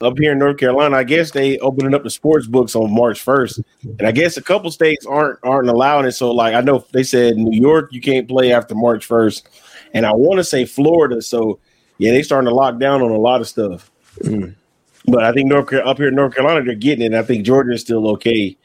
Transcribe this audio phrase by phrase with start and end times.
[0.00, 3.20] up here in North Carolina, I guess they opening up the sports books on March
[3.20, 6.12] first, and I guess a couple states aren't aren't allowing it.
[6.12, 9.48] So like I know they said New York you can't play after March first,
[9.94, 11.20] and I want to say Florida.
[11.20, 11.58] So
[11.98, 13.90] yeah, they starting to lock down on a lot of stuff.
[14.20, 14.54] Mm.
[15.06, 17.14] But I think North up here in North Carolina they're getting it.
[17.16, 18.56] I think Georgia is still okay.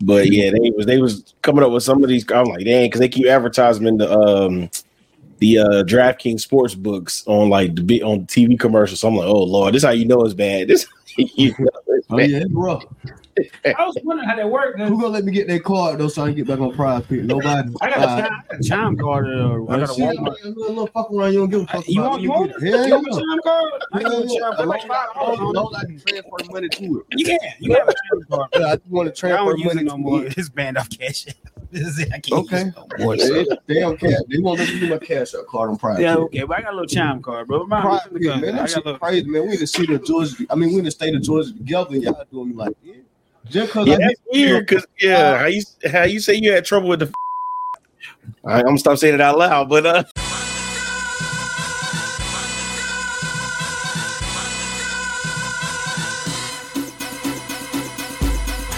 [0.00, 2.24] But yeah, they was they was coming up with some of these.
[2.30, 4.70] I'm like, dang, because they keep advertising the um
[5.38, 9.00] the uh DraftKings sports books on like the big on TV commercials.
[9.00, 10.68] So I'm like, oh lord, this how you know it's bad.
[10.68, 12.80] This you know it's oh yeah, bro.
[13.64, 14.80] I was wondering how that worked.
[14.80, 17.04] Who gonna let me get that card though so I can get back on prize
[17.06, 17.22] pick?
[17.22, 17.72] Nobody.
[17.80, 19.26] I got, a, chime, a chime card.
[19.26, 21.32] Uh, I got a shit, a little fuck around.
[21.32, 21.88] You don't give a fuck.
[21.88, 22.22] You want?
[22.22, 22.52] You want?
[22.60, 23.82] Yeah, you want a chime card?
[23.92, 24.88] I got a chime card.
[25.16, 27.18] I don't like to transfer money to it.
[27.18, 27.38] You can.
[27.60, 28.48] You have a chime card.
[28.54, 30.28] Yeah, I just want to transfer money no more.
[30.28, 31.26] This band off cash.
[32.32, 32.72] okay.
[32.98, 33.14] No
[33.68, 34.12] damn cash.
[34.28, 36.00] They won't let me do my cash out card on prize.
[36.00, 37.66] Yeah, okay, but I got a little chime card, bro.
[37.66, 39.46] Prize, man, that shit crazy, man.
[39.46, 40.46] We in the city of Georgia.
[40.48, 42.94] I mean, we in the state of Georgia together, and y'all doing me like, yeah.
[43.50, 44.68] Just cause yeah, that's weird.
[44.68, 47.12] Cause yeah, how you how you say you had trouble with the.
[48.44, 50.04] I, I'm gonna stop saying it out loud, but uh.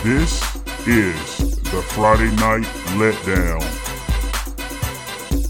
[0.02, 2.66] This is the Friday Night
[2.98, 3.60] Letdown.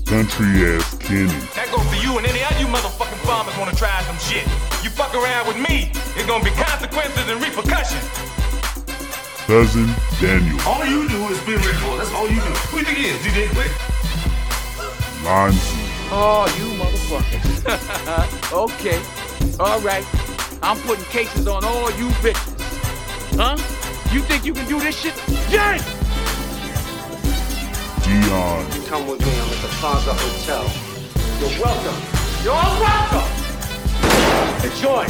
[0.06, 1.28] Country ass Kenny.
[1.54, 4.44] That goes for you and any other you motherfucking farmers want to try some shit.
[4.84, 8.30] You fuck around with me, it's gonna be consequences and repercussions
[9.50, 10.60] cousin Daniel.
[10.60, 11.96] All you do is be ritual.
[11.96, 12.52] That's all you do.
[12.70, 13.72] Who you think it is, DJ Quik?
[15.24, 15.58] Lines.
[16.12, 18.52] Oh, you motherfuckers.
[18.70, 19.00] okay.
[19.58, 20.06] All right.
[20.62, 22.54] I'm putting cases on all you bitches.
[23.34, 23.56] Huh?
[24.14, 25.16] You think you can do this shit?
[25.50, 25.82] Yank!
[28.10, 28.66] Dion.
[28.86, 29.30] Come with me.
[29.30, 30.66] I'm at the Plaza Hotel.
[31.38, 31.94] You're welcome.
[32.42, 33.30] You're all welcome.
[34.66, 35.06] Enjoy.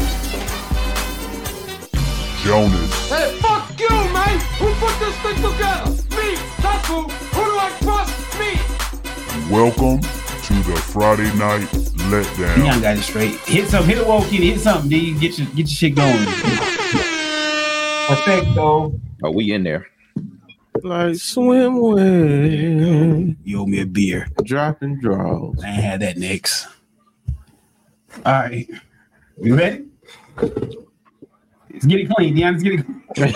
[2.44, 3.08] Jonas.
[3.08, 4.38] Hey, fuck you, man!
[4.60, 5.90] Who put this thing together?
[6.14, 6.36] Me!
[6.60, 7.08] That's who!
[7.08, 8.12] Who do I trust?
[8.38, 8.60] Me!
[9.50, 11.68] Welcome to the Friday Night
[12.10, 12.66] Letdown.
[12.66, 13.36] Young got it straight.
[13.46, 14.42] Hit some, hit a wall, kid.
[14.42, 16.26] hit something, then you get your get your shit going.
[18.08, 18.92] Perfecto.
[19.22, 19.86] Oh, we in there.
[20.76, 22.56] Like swimwear.
[23.44, 24.28] You owe me a beer.
[24.44, 25.62] Dropping draws.
[25.62, 26.68] I ain't had that next.
[28.24, 28.68] All right.
[29.38, 29.86] You ready?
[31.72, 32.52] Let's get it clean, Deanna.
[32.52, 33.34] Let's get it clean.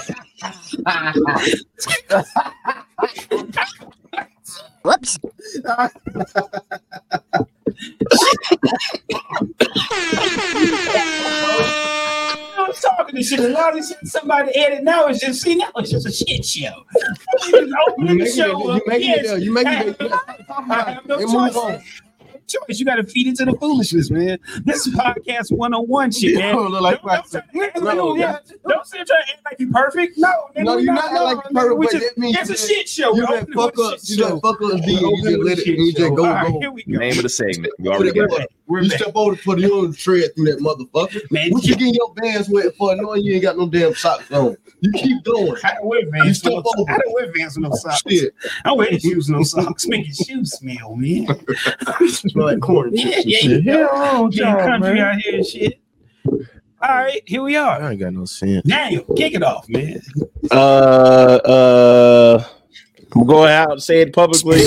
[4.85, 5.19] Whoops.
[13.29, 13.41] shit.
[13.41, 16.45] A lot of shit somebody edit now is just see now it's just a shit
[16.45, 16.85] show.
[17.47, 19.97] You making it, you making it, you making it.
[20.51, 21.94] I have no choice
[22.67, 22.79] choice.
[22.79, 24.39] You got to feed into the foolishness, man.
[24.65, 26.55] This is podcast 101 shit, man.
[26.55, 30.19] don't, like don't, don't, no, yeah, don't sit try to act like you perfect.
[30.19, 33.15] No, no, you're not, not like perfect, but that means it's a shit show.
[33.15, 35.99] You just fuck up, you just fuck up and you just let it, you just
[35.99, 36.61] go, go.
[36.61, 36.99] Here we go.
[36.99, 37.73] Name of the segment.
[37.79, 38.51] You already got it.
[38.69, 41.31] You step over for the old tread through that motherfucker.
[41.31, 42.97] Man, what you getting your bands wet for?
[42.97, 44.57] Knowing you ain't got no damn socks on.
[44.85, 45.57] You keep going.
[45.65, 46.27] I don't wear Vans.
[46.27, 46.53] You step.
[46.89, 48.03] I don't wear Vans with no socks.
[48.07, 48.35] Shit.
[48.67, 49.87] I wear shoes no socks.
[49.87, 51.27] Make your shoes smell, man.
[52.09, 52.91] smell like corn.
[52.93, 53.57] Yeah, yeah, yeah.
[53.63, 53.89] yeah.
[53.91, 55.81] Oh, country out here and shit.
[56.27, 57.81] All right, here we are.
[57.81, 58.63] I ain't got no sense.
[58.67, 60.03] Daniel, kick it off, man.
[60.51, 62.45] Uh, uh,
[63.17, 64.61] I'm going out and say it publicly.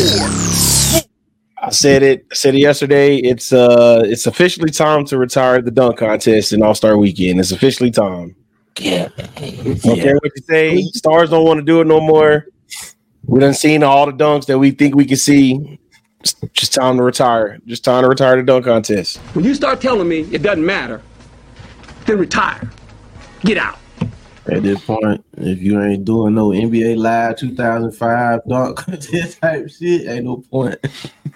[1.61, 2.25] I said it.
[2.31, 3.17] I said it yesterday.
[3.17, 7.39] It's uh, it's officially time to retire the dunk contest in All Star Weekend.
[7.39, 8.35] It's officially time.
[8.79, 9.09] Yeah.
[9.17, 10.81] Okay, what you say?
[10.93, 12.45] Stars don't want to do it no more.
[13.25, 15.79] We done seen all the dunks that we think we can see.
[16.53, 17.59] Just time to retire.
[17.65, 19.17] Just time to retire the dunk contest.
[19.33, 21.01] When you start telling me it doesn't matter,
[22.05, 22.69] then retire.
[23.41, 23.79] Get out.
[24.49, 30.07] At this point, if you ain't doing no NBA Live 2005 dunk contest type shit,
[30.07, 30.77] ain't no point.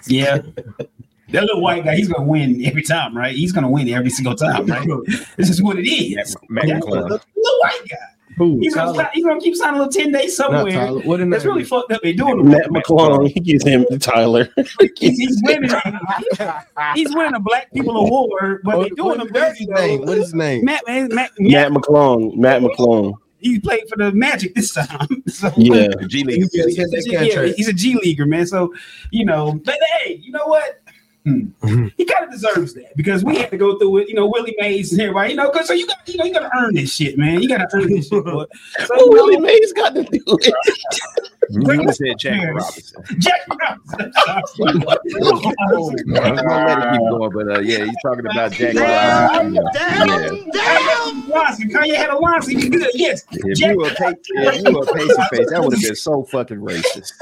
[0.06, 0.42] Yeah.
[1.32, 3.34] That little white guy, he's gonna win every time, right?
[3.34, 4.86] He's gonna win every single time, right?
[5.36, 6.36] this is what it is.
[6.48, 7.96] Matt That little, little white guy.
[8.36, 8.58] Who?
[8.60, 10.88] He's gonna, he's gonna keep signing a little 10 days somewhere.
[10.92, 12.00] What in That's really fucked up.
[12.02, 13.28] They're doing Mac McClung.
[13.28, 14.48] He gives him to Tyler.
[14.96, 15.70] He's, he's winning.
[16.94, 19.58] he's winning a Black People Award, but they're doing him what is dirty.
[19.58, 20.00] his name?
[20.00, 20.64] What is his name?
[20.64, 22.36] Matt, Matt, Matt, Mac McClung.
[22.36, 23.14] Mac McClung.
[23.38, 25.22] He played for the Magic this time.
[25.26, 25.88] So, Yeah.
[26.06, 26.48] G League.
[26.52, 28.46] He has that yeah, he's a G leaguer, man.
[28.46, 28.72] So
[29.10, 30.81] you know, but hey, you know what?
[31.24, 31.86] Hmm.
[31.96, 34.08] He kind of deserves that because we had to go through it.
[34.08, 35.30] You know, Willie Mays and everybody.
[35.30, 37.40] You know, because so you got you know you got to earn this shit, man.
[37.40, 38.24] You got to earn this shit.
[38.24, 38.44] boy.
[38.86, 40.54] So, What Willie Mays got to do it?
[41.50, 43.04] You just said Jack Robinson.
[43.18, 44.12] Jack Robinson.
[44.64, 49.64] I'm gonna let it keep going, but uh, yeah, he's talking about Jack Robinson.
[50.54, 50.92] Yeah.
[51.28, 51.70] Lonson.
[51.70, 52.60] Kanye had a Lonson.
[52.60, 52.88] He good.
[52.94, 53.24] Yes.
[53.30, 55.82] If Jack you were a pa- if you were a Pacers face, that would have
[55.82, 57.12] been so fucking racist.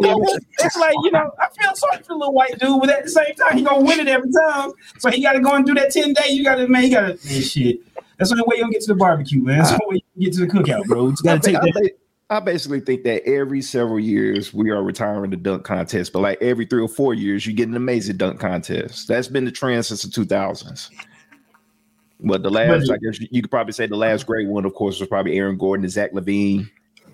[0.60, 3.10] It's like you know, I feel sorry for the little white dude, but at the
[3.10, 4.72] same time, he gonna win it every time.
[4.98, 6.30] So he got to go and do that ten day.
[6.30, 7.80] You got to man, you got to man, shit.
[8.16, 9.58] That's the only way you gonna get to the barbecue, man.
[9.58, 11.08] That's the only way you get to the cookout, bro.
[11.08, 11.90] You I, got to take that.
[12.30, 16.42] I basically think that every several years we are retiring the dunk contest, but like
[16.42, 19.08] every three or four years, you get an amazing dunk contest.
[19.08, 20.90] That's been the trend since the 2000s.
[22.20, 25.00] But the last, I guess you could probably say the last great one, of course,
[25.00, 26.68] was probably Aaron Gordon and Zach LaVine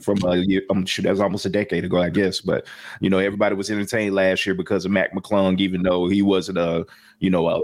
[0.04, 0.62] from a year.
[0.70, 2.40] Um, I'm sure that was almost a decade ago, I guess.
[2.40, 2.66] But
[3.00, 6.58] you know, everybody was entertained last year because of Mac McClung, even though he wasn't
[6.58, 6.86] a,
[7.18, 7.60] you know, a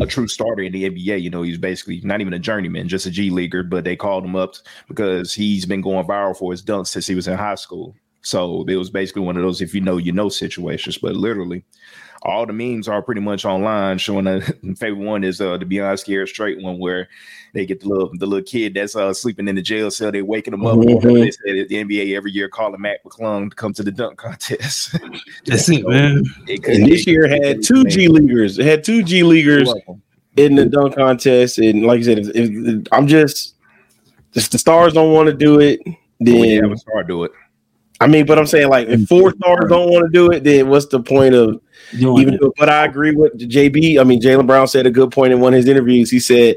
[0.00, 1.22] a true starter in the NBA.
[1.22, 3.62] You know, he's basically not even a journeyman, just a G leaguer.
[3.62, 4.54] But they called him up
[4.88, 7.94] because he's been going viral for his dunks since he was in high school.
[8.22, 10.98] So it was basically one of those if you know you know situations.
[10.98, 11.64] But literally,
[12.24, 13.98] all the memes are pretty much online.
[13.98, 14.40] Showing a
[14.76, 17.08] favorite one is uh, the Beyond Scared Straight one where
[17.52, 20.10] they get the little the little kid that's uh, sleeping in the jail cell.
[20.10, 20.76] They waking him up.
[20.78, 21.02] Mhm.
[21.02, 24.16] They say that the NBA every year calling Mac McClung to come to the dunk
[24.18, 24.96] contest.
[25.46, 26.22] That's it, man.
[26.48, 28.58] It could- And this it- year had two G leaguers.
[28.58, 29.72] It had two G leaguers
[30.36, 33.54] in the dunk contest, and like I said, if, if I'm just
[34.34, 35.94] if the stars don't want to do it, But
[36.32, 37.30] when you then have a star do it.
[38.00, 40.68] I mean, but I'm saying like if four stars don't want to do it, then
[40.68, 41.60] what's the point of
[41.98, 42.34] Doing even?
[42.34, 42.40] it.
[42.40, 43.98] though- But I agree with JB.
[44.00, 46.10] I mean, Jaylen Brown said a good point in one of his interviews.
[46.10, 46.56] He said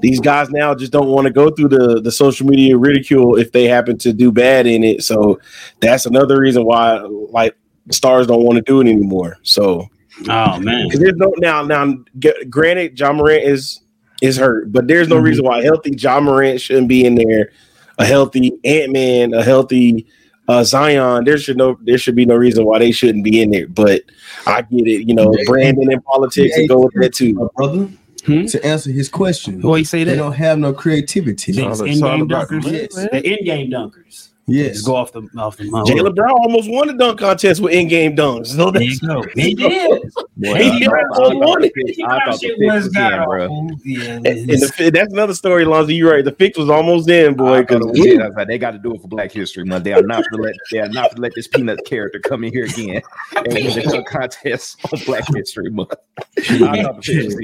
[0.00, 3.52] these guys now just don't want to go through the the social media ridicule if
[3.52, 5.02] they happen to do bad in it.
[5.02, 5.40] So
[5.80, 6.98] that's another reason why
[7.30, 7.56] like
[7.90, 9.38] stars don't want to do it anymore.
[9.42, 9.88] So
[10.28, 10.88] Oh man.
[10.90, 13.80] 'Cause there's no now now g- granted Ja Morant is
[14.22, 15.22] is hurt, but there's no Mhm.
[15.24, 17.50] reason why healthy Ja Morant shouldn't be in there.
[17.98, 20.06] A healthy Ant Man, a healthy
[20.48, 21.24] uh, Zion.
[21.24, 23.66] There should no there should be no reason why they shouldn't be in there.
[23.68, 24.02] But
[24.46, 25.44] I get it, you know, Yeah.
[25.46, 27.32] Brandon and politics and go with that too.
[27.34, 27.88] my brother,
[28.26, 28.46] Hmm?
[28.46, 29.60] to answer his question.
[29.60, 30.10] What you say that?
[30.12, 31.52] They don't have no creativity.
[31.52, 32.94] It's all in-game about the dunkers.
[32.94, 33.10] lit.
[33.12, 34.28] The in-game dunkers.
[34.46, 34.74] Yes.
[34.74, 35.88] Just go off the off the mouth.
[35.88, 38.48] Jaylen Brown almost won the dunk contest with in-game dunks.
[38.48, 39.22] So There that's you go.
[39.34, 40.02] He did.
[40.36, 41.72] Boy, He did thought- almost won it.
[41.74, 43.68] He I thought the fix was was god in, bro.
[43.84, 45.92] Yeah, and, and the, that's another story, Lonzo.
[45.92, 46.22] You're right.
[46.24, 47.60] The fix was almost in, boy.
[47.62, 48.20] Because it was in.
[48.20, 49.84] I was like, they got to do it for Black History Month.
[49.84, 52.52] They are not to let they are not to let this peanut character come in
[52.52, 53.00] here again
[53.36, 55.94] and win the dunk contest on Black History Month.
[56.38, 57.34] I thought the fix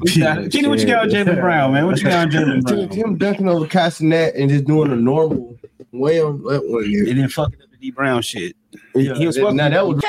[0.00, 0.50] was in.
[0.50, 1.86] Kenny, what you got on Jaylen Brown, man?
[1.86, 2.88] What you got on Jalen Him, Brown?
[2.90, 5.56] him dunking over Castanet and just doing a normal
[5.92, 6.84] way on that one.
[6.84, 8.56] And then fucking up the D Brown shit.
[8.94, 10.02] Yeah, he was that, supposed now that was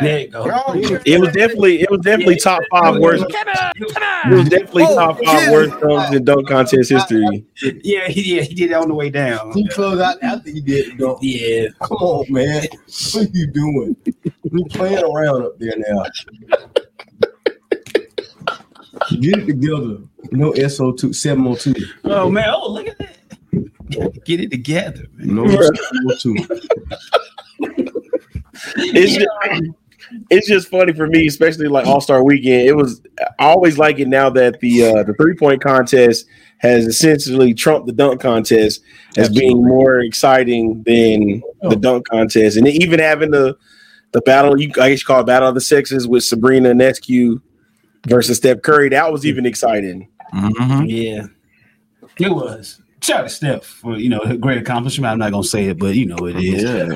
[0.00, 0.50] There you go.
[0.52, 3.24] Oh, it was definitely it was definitely top five worst.
[3.28, 7.44] It was definitely oh, top five worst dunks in dunk contest history.
[7.82, 9.52] Yeah, he, yeah, he did it on the way down.
[9.52, 11.18] he closed out after he did dunk.
[11.22, 11.68] Yeah.
[11.82, 12.66] Come on, man.
[13.12, 13.96] What are you doing?
[14.52, 16.04] You playing around up there now.
[19.10, 19.98] Get it together.
[20.32, 21.86] No SO2 702.
[22.04, 23.15] Oh man, oh look at that.
[23.90, 25.34] Get it together, man.
[25.34, 27.90] No 702.
[28.78, 29.28] It's just,
[30.30, 32.66] it's just funny for me, especially like All Star Weekend.
[32.66, 33.00] It was
[33.38, 36.26] I always like it now that the uh, the three point contest
[36.58, 38.82] has essentially trumped the dunk contest
[39.16, 43.56] as being more exciting than the dunk contest, and even having the
[44.12, 47.40] the battle you I guess you call it battle of the sexes with Sabrina Ionescu
[48.06, 48.88] versus Steph Curry.
[48.88, 50.08] That was even exciting.
[50.86, 51.26] Yeah.
[52.18, 52.80] It was.
[53.02, 55.12] Shout out to Steph for you know a great accomplishment.
[55.12, 56.62] I'm not gonna say it, but you know it is.
[56.62, 56.86] Yeah,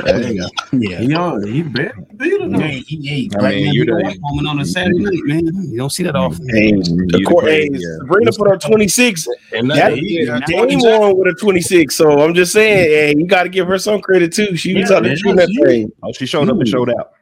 [0.72, 1.00] yeah.
[1.00, 1.92] you know, he on, he bet.
[2.18, 5.20] Hey, he, hey, I mean, man you do the- that moment on a Saturday night,
[5.24, 5.46] man.
[5.70, 6.48] You don't see that often.
[6.48, 7.96] Hey, of the course, play, hey, yeah.
[7.98, 9.28] Sabrina put her 26.
[9.52, 11.94] And That, that, he, Dame won with a 26.
[11.94, 14.56] So I'm just saying, hey, you got to give her some credit too.
[14.56, 15.92] She was Yeah, out there yeah, shooting that she- thing.
[16.02, 17.12] Oh, she showed up and showed out.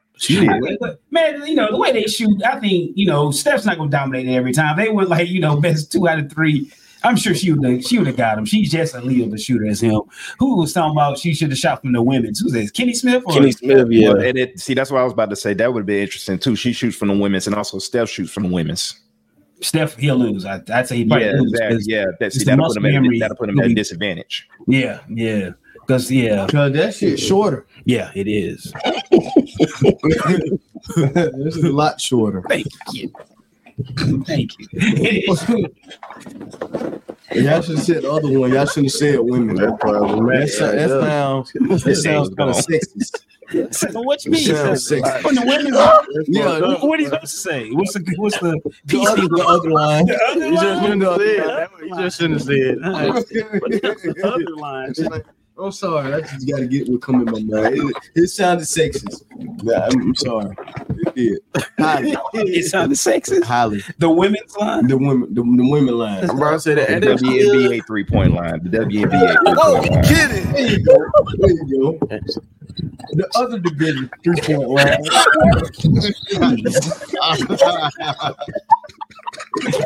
[1.11, 4.27] Man, you know, the way they shoot, I think, you know, Steph's not gonna dominate
[4.29, 4.77] it every time.
[4.77, 6.71] They went like, you know, best two out of three.
[7.05, 8.45] I'm sure she would have she would have got him.
[8.45, 10.01] She's just a lead of a shooter as him.
[10.39, 12.41] Who was talking about she should have shot from the women's?
[12.41, 12.71] Who's this?
[12.71, 14.09] Kenny Smith or Kenny Smith, yeah.
[14.09, 15.55] Well, and it see that's what I was about to say.
[15.55, 16.57] That would be interesting too.
[16.57, 19.01] She shoots from the women's, and also Steph shoots from the women's.
[19.61, 19.97] Steph?
[19.97, 20.45] He'll lose.
[20.45, 21.51] I, I'd say he might Yeah, lose.
[21.53, 21.77] exactly.
[21.79, 23.19] 'cause- Yeah, that, see, it's the that'll put muscle him at memory.
[23.19, 24.49] that'll put him at a disadvantage.
[24.69, 25.51] Yeah, yeah.
[25.87, 27.67] Because yeah, Cause that shit shorter.
[27.87, 28.73] yeah, it is.
[30.97, 32.43] this is a lot shorter.
[32.49, 33.13] Thank you.
[34.25, 34.67] Thank you.
[34.73, 35.49] It is.
[37.45, 38.53] Y'all should have said the other one.
[38.53, 39.57] Y'all shouldn't have said women.
[39.57, 41.53] That probably That, sound- that sounds
[41.85, 43.23] that sounds kind of sexist.
[43.75, 44.45] So what you mean?
[44.45, 45.21] Sounds sexist.
[45.21, 45.77] From the women's?
[46.29, 47.71] Yeah, What, what are you supposed to say?
[47.71, 50.07] What's the what's the the other, the other line.
[50.09, 51.79] You just shouldn't have said.
[51.83, 54.21] You just shouldn't have said.
[54.25, 54.93] other line?
[55.61, 56.15] I'm sorry.
[56.15, 57.77] I just got to get what come in my mind.
[57.77, 59.25] It, it sounded sexist.
[59.65, 60.57] Nah, I'm, I'm sorry.
[60.91, 61.39] It did.
[61.79, 62.17] Highly.
[62.35, 63.43] It sounded sexist.
[63.43, 63.83] Highly.
[63.99, 64.87] The women's line.
[64.87, 66.31] The women, the, the women line.
[66.31, 66.89] I'm about to say that.
[66.89, 68.63] The and WNBA three point line.
[68.63, 69.59] The WNBA three point.
[69.61, 70.45] Oh, get it.
[70.53, 70.97] There you go.
[71.39, 71.99] There you go.
[73.13, 74.99] The other division, three point line.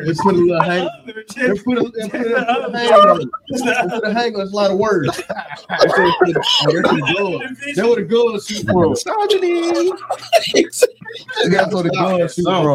[0.06, 0.88] They put a little hang.
[1.06, 3.28] They put a, they put a, they put a hang on it.
[3.64, 4.40] They put a hang on.
[4.42, 5.16] It's a lot of words.
[5.68, 8.94] That's where the- that's where the girls- That's where the girls shoot from.
[11.50, 12.72] That's where the girls shoot from.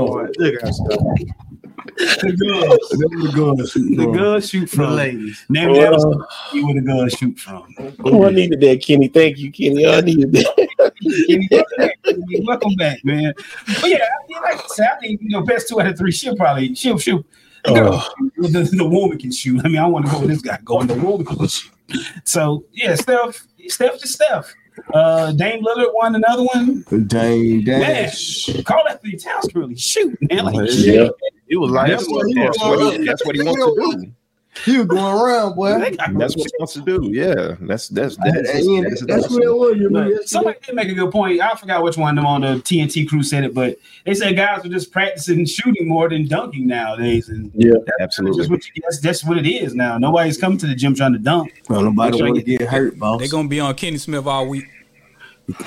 [1.96, 2.89] The girls.
[2.89, 4.13] That's where the girls shoot The from.
[4.17, 4.96] girls shoot from.
[4.96, 5.46] ladies.
[5.50, 7.74] Name Well, that you where the girls shoot from.
[8.03, 9.08] Oh, I needed that, Kenny.
[9.08, 9.86] Thank you, Kenny.
[9.88, 10.94] I needed that.
[11.27, 11.98] Kenny, welcome back.
[12.03, 13.34] Kenny, Welcome back, man.
[13.82, 15.98] But yeah, I mean, like I said, I think you know, best two out of
[15.98, 16.12] three.
[16.12, 17.25] She'll probably she'll shoot.
[17.65, 19.60] The, girl, the, the woman can shoot.
[19.65, 20.88] I mean, I want to go with this guy going.
[20.88, 21.72] The woman can shoot.
[22.24, 24.53] So yeah, Steph, Steph just Steph.
[24.94, 26.84] Uh, Dame Lillard won another one.
[27.08, 28.50] Dame, Man, dash.
[28.63, 30.46] Carl Anthony Towns can really shoot, man.
[30.46, 31.10] Like, Yeah.
[31.50, 33.63] It was like That's that's what what, he that's what he, that's what he wants
[33.63, 34.12] to do.
[34.66, 35.70] He was going around, boy.
[35.70, 37.10] That's what he wants to do.
[37.13, 39.77] Yeah, that's that's That- that's, Ian, that's, that's what it was.
[39.77, 40.18] You remember?
[40.25, 41.39] Somebody did make a good point.
[41.39, 44.36] I forgot which one of them on the TNT crew said it, but they said
[44.36, 47.74] guys are just practicing shooting more than dunking nowadays, and Yeah.
[48.00, 48.48] that's just absolutely.
[48.48, 50.00] what you, that's, that's what it is now.
[50.00, 52.98] Nobody's coming to the gym trying to dunk Well, nobody Trying want to get hurt,
[52.98, 53.20] boss.
[53.20, 54.66] They're gonna be on Kenny Smith all week.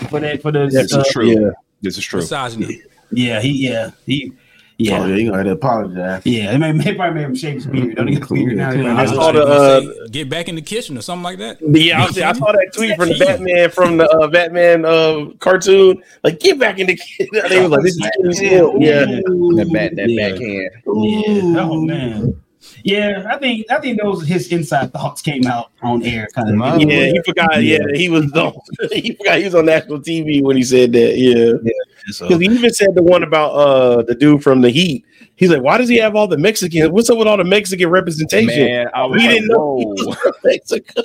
[0.09, 1.27] for that for the This uh, is true.
[1.31, 1.51] Yeah.
[1.81, 2.21] This is true.
[2.21, 2.83] Misogyny.
[3.13, 4.33] yeah he yeah he
[4.81, 6.23] Oh, yeah yeah, you gonna have to apologize.
[6.25, 6.53] yeah.
[6.53, 7.97] They, may, they probably made him shave his beard.
[7.97, 8.97] Don't he get a beard now?
[8.97, 11.59] I saw the, uh, get back in the kitchen or something like that.
[11.61, 15.27] Yeah, I, see, I saw that tweet from the Batman from the uh, Batman uh,
[15.39, 16.03] cartoon.
[16.25, 17.29] Like, get back in the kitchen.
[17.51, 19.05] They was like, this is Kenny Yeah.
[19.05, 20.31] That back that Yeah.
[20.31, 20.71] backhand.
[20.87, 21.61] Yeah.
[21.61, 22.41] Oh man.
[22.85, 26.81] Yeah, I think I think those his inside thoughts came out on air kind of.
[26.81, 27.63] Yeah, he forgot.
[27.63, 28.55] Yeah, he was on,
[28.93, 31.17] he forgot he was on national TV when he said that.
[31.17, 31.53] Yeah.
[31.63, 31.73] Yeah,
[32.09, 35.05] So, because he even said the one about uh the dude from the Heat.
[35.37, 36.93] He's like, why does he have all the Mexican?
[36.93, 38.63] What's up with all the Mexican representation?
[38.67, 39.95] Man, I was We like, didn't know he whoa.
[40.07, 41.03] was from Mexico.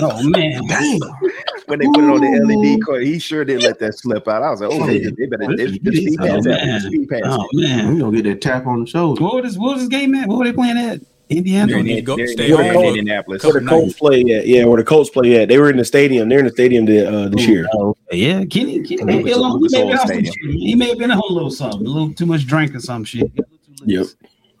[0.00, 0.62] oh man,
[1.66, 4.42] when they put it on the LED court, he sure did let that slip out.
[4.42, 6.44] I was like, oh, they, they better they, they speed Oh, that.
[6.66, 6.80] man.
[6.80, 7.92] Speed past oh man.
[7.94, 9.22] We gonna get that tap on the shoulder.
[9.22, 10.28] What was what was this game at?
[10.28, 11.00] What were they playing at?
[11.30, 11.72] Indiana.
[11.72, 12.82] They're- need to go- They're- stay they're home.
[12.84, 13.42] in Indianapolis.
[13.44, 14.46] Where the Colts play at?
[14.46, 15.48] Yeah, where the Colts play at?
[15.48, 16.28] They were in the stadium.
[16.28, 17.66] They're in the stadium the, uh, this year.
[17.74, 19.62] Oh, yeah, Kenny, Kenny It may was be a alone.
[19.62, 20.54] He may have been some shit.
[20.54, 23.04] He may have been on a little something, a little too much drink or some
[23.04, 23.34] shit.
[23.34, 24.16] Got a little too loose.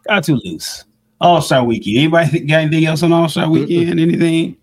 [0.08, 0.84] Got too loose.
[1.20, 1.96] All Star Weekend.
[1.98, 4.00] Anybody got anything else on All Star Weekend?
[4.00, 4.56] Anything?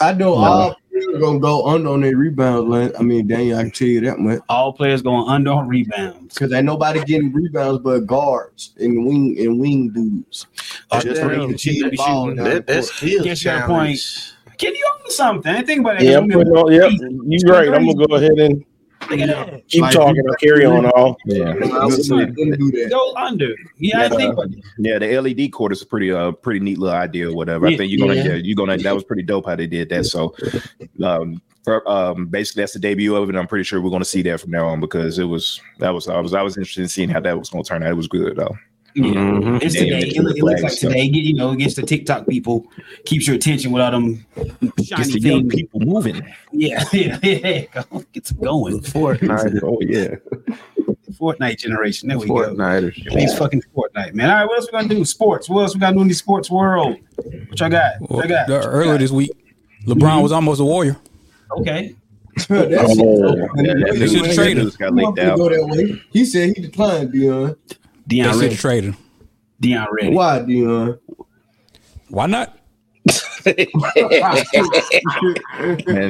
[0.00, 0.76] I know all
[1.16, 2.68] players are gonna go under on their rebounds.
[2.68, 2.92] Lance.
[2.98, 4.40] I mean, Daniel, I can tell you that much.
[4.48, 6.34] All players going under on rebounds.
[6.34, 10.46] Because ain't nobody getting rebounds but guards and wing and wing dudes.
[10.90, 12.26] Oh, Just damn, for them to cheat the ball.
[12.28, 12.96] down That, that's court.
[12.96, 14.32] still Guess your challenge.
[14.58, 15.54] Can you own something?
[15.54, 16.08] I think about it.
[16.08, 16.72] Yeah, I'm putting on.
[16.72, 16.92] Yep,
[17.26, 17.68] you're right.
[17.74, 18.64] I'm gonna go ahead and
[19.10, 19.58] Yeah.
[19.68, 20.22] keep Like- talking.
[20.28, 21.16] I'll carry on all.
[21.26, 21.54] Yeah.
[21.74, 22.90] I was not gonna do that.
[22.90, 23.54] Go under.
[23.78, 24.34] Yeah, I think.
[24.78, 27.66] Yeah, the LED court is a pretty uh pretty neat little idea or whatever.
[27.66, 28.32] I think you're gonna yeah.
[28.32, 30.04] yeah, you're gonna that was pretty dope how they did that.
[30.06, 30.34] So
[31.02, 33.36] um for, um basically that's the debut of it.
[33.36, 36.08] I'm pretty sure we're gonna see that from now on because it was that was
[36.08, 37.90] I was I was interested in seeing how that was gonna turn out.
[37.90, 38.56] It was good though.
[38.96, 39.12] Yeah.
[39.12, 39.62] Mhm.
[39.62, 39.88] It's today.
[39.90, 40.90] yeah, It, it looks like stuff.
[40.90, 41.02] today.
[41.04, 42.66] You know, against the TikTok people,
[43.04, 44.24] keeps your attention without them
[44.76, 45.54] Gets shiny the young things.
[45.54, 46.22] people moving.
[46.52, 47.64] Yeah, yeah, yeah.
[47.90, 48.80] Go, Get some going.
[48.80, 49.60] Fortnite.
[49.62, 50.14] Oh yeah.
[51.12, 52.08] Fortnite generation.
[52.08, 52.34] There we go.
[52.34, 52.94] Fortniters.
[53.14, 54.30] These fucking Fortnite, man.
[54.30, 55.04] All right, what else we gonna do?
[55.04, 55.48] Sports.
[55.48, 56.96] What else we got to do in the sports world?
[57.16, 57.92] What y'all got?
[58.00, 58.48] What I got?
[58.48, 59.00] What y'all earlier got?
[59.00, 59.30] this week,
[59.86, 60.96] LeBron was almost a warrior.
[61.58, 61.94] Okay.
[62.36, 64.64] That's Oh, Yeah, that They should news- trade that him.
[64.64, 65.36] news got leaked out.
[65.38, 66.02] Go that way.
[66.10, 67.56] He said he declined, Dion.
[68.06, 68.56] They Dion should ready.
[68.56, 68.96] trade him.
[69.60, 70.10] Dion ready.
[70.14, 70.98] Why, Dion?
[72.08, 72.58] Why not?
[73.48, 73.56] And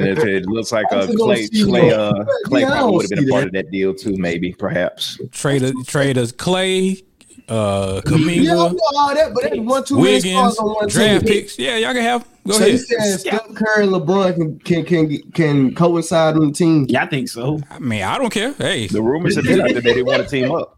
[0.03, 3.03] it, it looks like I uh, just don't Klay Klay uh Klay Yeah, probably would
[3.03, 3.47] have been a part that.
[3.47, 5.19] of that deal too, maybe, perhaps.
[5.31, 7.03] Trade a- trade us Klay,
[7.49, 10.67] uh, Yeah, I Kuminga, know all that, but that's one too many Wiggins, stars on
[10.75, 11.33] one draft team.
[11.33, 11.59] picks.
[11.59, 12.25] Yeah, y'all can have.
[12.47, 12.71] Go so ahead.
[12.71, 16.85] you saying Steph Curry and LeBron can can can, can coincide on the team?
[16.89, 17.59] Yeah, I think so.
[17.69, 18.53] I mean, I don't care.
[18.53, 20.76] Hey, The rumors have been out that they didn't want to team up.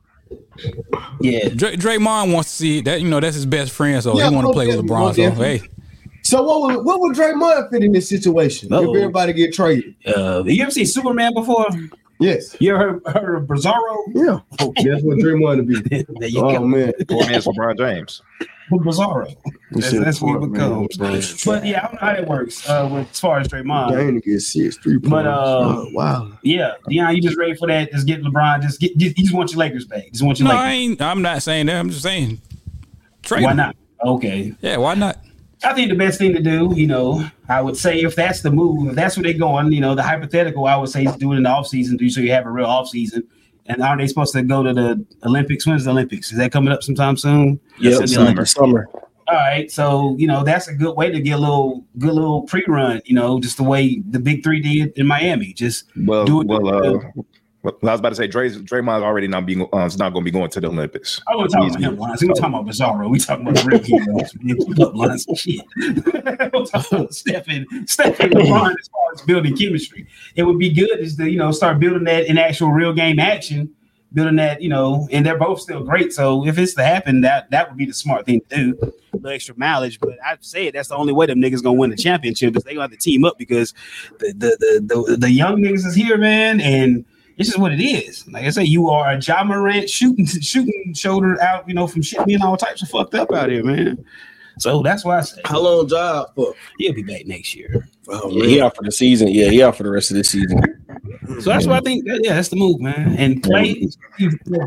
[1.21, 1.50] Yeah.
[1.50, 3.01] Dra- Draymond wants to see that.
[3.01, 5.15] You know, that's his best friend, so Yeah, he want to play with okay, LeBron.
[5.15, 5.62] So hey,
[6.24, 8.91] So what would what would Draymond fit in this situation Uh-oh.
[8.93, 9.95] if everybody get traded?
[10.05, 11.67] Uh, you ever seen Superman before?
[12.19, 12.55] Yes.
[12.59, 14.03] You ever heard, heard of Bizarro?
[14.13, 14.39] Yeah.
[14.59, 16.03] That's what Draymond would be.
[16.19, 16.65] there you Oh go.
[16.67, 16.91] man.
[17.07, 18.21] Poor man's LeBron James.
[18.71, 19.35] Bizarro.
[19.71, 20.85] That's, that's what it Fort, man.
[20.88, 20.97] becomes.
[21.45, 23.91] But yeah, I don't know how that works uh, with, as far as Draymond.
[23.91, 25.09] Dang to get six three points.
[25.09, 26.31] But, uh, Oh, wow.
[26.43, 27.91] Yeah, Dion, you just ready for that?
[27.91, 28.61] Just get LeBron.
[28.61, 28.95] Just get.
[28.97, 30.11] Just, you just want your Lakers back.
[30.11, 31.01] Just want your no, I ain't.
[31.01, 31.77] I'm not saying that.
[31.77, 32.39] I'm just saying
[33.23, 33.43] trade.
[33.43, 33.57] Why him.
[33.57, 33.75] not?
[34.05, 34.53] Okay.
[34.61, 35.17] Yeah, why not?
[35.63, 38.51] I think the best thing to do, you know, I would say if that's the
[38.51, 41.33] move, if that's where they're going, you know, the hypothetical, I would say is do
[41.33, 43.23] it in the off season, do so you have a real off season.
[43.65, 45.67] And aren't they supposed to go to the Olympics?
[45.67, 46.31] When's the Olympics?
[46.31, 47.59] Is that coming up sometime soon?
[47.79, 48.45] Yep, The summer.
[48.45, 48.89] Summer.
[49.27, 52.41] All right, so you know that's a good way to get a little good little
[52.43, 52.99] pre-run.
[53.05, 55.53] You know, just the way the big three did in Miami.
[55.53, 56.47] Just Well, do it.
[56.47, 56.99] well, uh,
[57.61, 60.23] well, I was about to say Dre, Draymond's already not being uh, is not going
[60.23, 61.21] to be going to the Olympics.
[61.27, 62.21] I wasn't talking about him, Lance.
[62.21, 63.09] We talking about Bizarro.
[63.09, 64.57] We talking about real man.
[64.57, 65.37] Keep up.
[65.37, 65.61] Shit.
[66.53, 70.07] We're talking about Stephen, Stephen LeBron as far as building chemistry.
[70.35, 73.19] It would be good is to, you know, start building that in actual real game
[73.19, 73.75] action,
[74.13, 76.13] building that, you know, and they're both still great.
[76.13, 78.93] So if it's to happen, that that would be the smart thing to do.
[79.11, 79.99] Little extra mileage.
[79.99, 82.71] But I'd say that's the only way them niggas gonna win the championship is they
[82.71, 83.73] gonna have to team up because
[84.19, 87.03] the the the, the, the young niggas is here, man, and
[87.39, 88.27] it's just what it is.
[88.27, 92.01] Like I say, you are a Ja Morant shooting shooting shoulder out, you know, from
[92.03, 94.05] shit being all types of fucked up out here, man.
[94.60, 96.53] So that's why I say How long job for?
[96.77, 97.88] he'll be back next year.
[98.10, 99.29] Oh, Yeah, he out for the season.
[99.29, 100.62] Yeah, he out for the rest of the season.
[101.39, 103.15] So that's why I think, yeah, that's the move, man.
[103.17, 103.96] And Klay,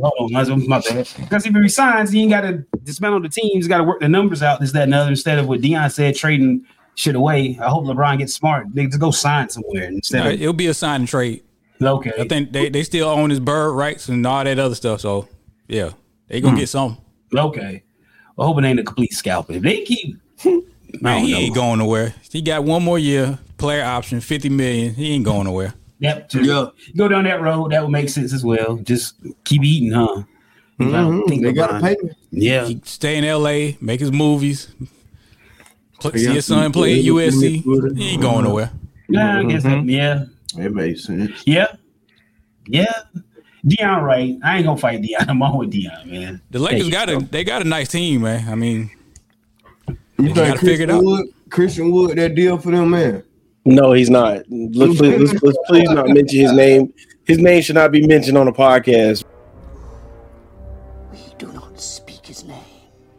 [0.03, 1.09] hold on, my my bad.
[1.19, 3.51] Because if he resigns, he ain't got to dismantle the team.
[3.53, 4.61] He's got to work the numbers out.
[4.61, 5.11] This, that, and other.
[5.11, 6.65] Instead of what Dion said, trading
[6.95, 7.59] shit away.
[7.61, 8.69] I hope LeBron gets smart.
[8.73, 11.43] They just go sign somewhere instead Nah, of it'll be a sign and trade.
[11.85, 12.13] Okay.
[12.19, 15.01] I think they, they still own his bird rights and all that other stuff.
[15.01, 15.29] So
[15.69, 15.91] yeah,
[16.29, 16.61] they gonna Hmm.
[16.61, 16.99] get some.
[17.35, 17.83] Okay.
[18.39, 19.57] I hope it ain't a complete scalping.
[19.57, 20.61] If they keep, I
[21.01, 21.39] Man, he know.
[21.39, 22.15] ain't going nowhere.
[22.31, 24.95] He got one more year, player option, fifty million.
[24.95, 25.75] He ain't going nowhere.
[26.01, 26.31] Yep.
[26.31, 27.71] just Go down that road.
[27.73, 28.77] That would make sense as well.
[28.79, 30.23] Just keep eating, huh?
[30.81, 31.43] Mhm.
[31.43, 31.97] They gotta pay.
[32.33, 32.67] Yeah.
[32.67, 34.75] He stay in L.A., make his movies,
[36.01, 37.63] play, see his son play at USC.
[37.97, 38.71] He ain't going nowhere.
[39.09, 40.25] Yeah, I guess that, yeah.
[40.59, 41.43] It makes sense.
[41.47, 41.75] Yeah.
[42.67, 42.93] Yeah.
[43.67, 44.37] Dion right.
[44.45, 45.25] I ain't gonna fight Dion.
[45.29, 46.43] I'm on with Dion, man.
[46.51, 48.49] The Lakers got a they got a nice team, man.
[48.49, 48.91] I mean,
[49.89, 51.05] You You think gotta figure Christian it out.
[51.05, 53.23] Wood, Christian Wood, that deal for them, man?
[53.65, 54.43] No, he's not.
[54.49, 56.93] Let's, please, let's, let's please not mention his name.
[57.25, 59.25] His name should not be mentioned on the podcast.
[61.13, 62.59] We do not speak his name.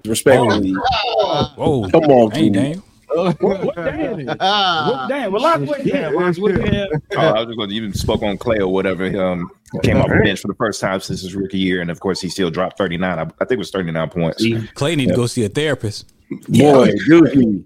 [0.06, 0.74] Respectfully.
[0.74, 2.76] whoa, Come on, hey,
[3.14, 4.26] King.
[4.26, 4.28] damn.
[4.28, 4.88] What damn?
[4.88, 5.32] What damn?
[5.32, 6.14] Well, lock what damn?
[6.14, 6.54] What what?
[7.16, 9.06] Oh, I was just going to even spoke on Klay or whatever.
[9.22, 12.00] Um, came off the bench for the first time since his rookie year, and of
[12.00, 13.20] course he still dropped thirty nine.
[13.20, 14.44] I, I think it was thirty nine points.
[14.74, 16.12] Clay need to go see a therapist.
[16.48, 17.66] Boy, dude.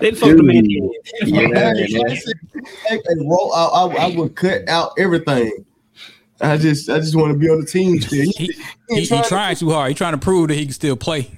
[0.00, 0.64] They fucked the man.
[0.64, 0.90] Dude.
[1.22, 2.08] Yeah, yeah.
[2.08, 2.16] hey,
[2.88, 5.66] hey, roll, I, I, I would cut out everything.
[6.40, 8.24] I just, I just want to be on the team still.
[8.36, 8.54] He,
[8.88, 9.90] he, he trying too hard.
[9.90, 11.30] He trying to prove that he can still play,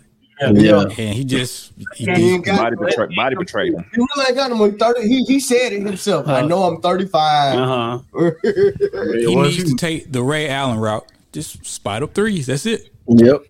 [0.51, 0.83] Yeah.
[0.83, 3.17] and he just he, He ain't got Body betrayed.
[3.17, 3.85] Body betrayed him.
[3.93, 4.71] He really ain't got no more.
[4.73, 5.09] Thirty.
[5.09, 6.29] He, he said it himself.
[6.29, 7.59] I know I'm 35.
[7.59, 8.31] Uh huh.
[8.43, 11.07] he needs to take the Ray Allen route.
[11.33, 12.47] Just spot up threes.
[12.47, 12.91] That's it.
[13.09, 13.43] Yep.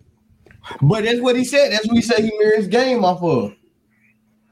[0.83, 1.72] but that's what he said.
[1.72, 2.20] That's what he said.
[2.20, 3.55] He mirrors game off of.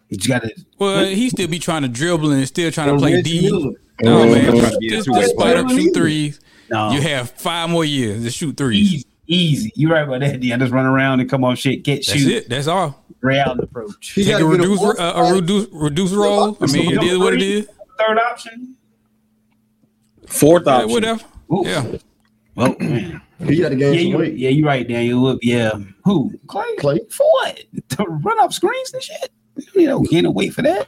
[0.09, 0.53] You got to.
[0.79, 3.43] Well, he still be trying to dribble and still trying to play D.
[3.43, 3.73] Miller.
[4.03, 5.79] No man, Trying to just, just spot up, player.
[5.79, 6.41] shoot threes.
[6.71, 6.91] No.
[6.93, 9.05] You have five more years to shoot threes.
[9.33, 9.73] Easy, easy.
[9.77, 10.41] You're right about that.
[10.41, 10.59] Dion.
[10.61, 12.13] Just run around and come on, shit, get shoot.
[12.13, 12.33] That's shoot.
[12.33, 12.49] it.
[12.49, 13.05] That's all.
[13.21, 14.13] Real approach.
[14.13, 16.57] He Take a gotta reduce fourth uh, a reduce reduce role.
[16.61, 17.69] I mean, it is what it is.
[17.99, 18.77] Third option.
[20.27, 20.91] Fourth Yeah, option.
[20.91, 21.25] whatever.
[21.53, 21.63] Ooh.
[21.67, 21.97] Yeah.
[22.57, 23.21] Oh man.
[23.47, 24.37] He got to gain Yeah, some you, weight.
[24.37, 25.21] yeah, you're right, Daniel.
[25.21, 25.73] Look, Yeah.
[26.05, 26.31] Who?
[26.47, 26.77] Klay.
[26.77, 27.11] Klay.
[27.13, 27.63] For what?
[27.91, 29.31] To run up screens and shit.
[29.75, 30.87] You know, can't wait for that.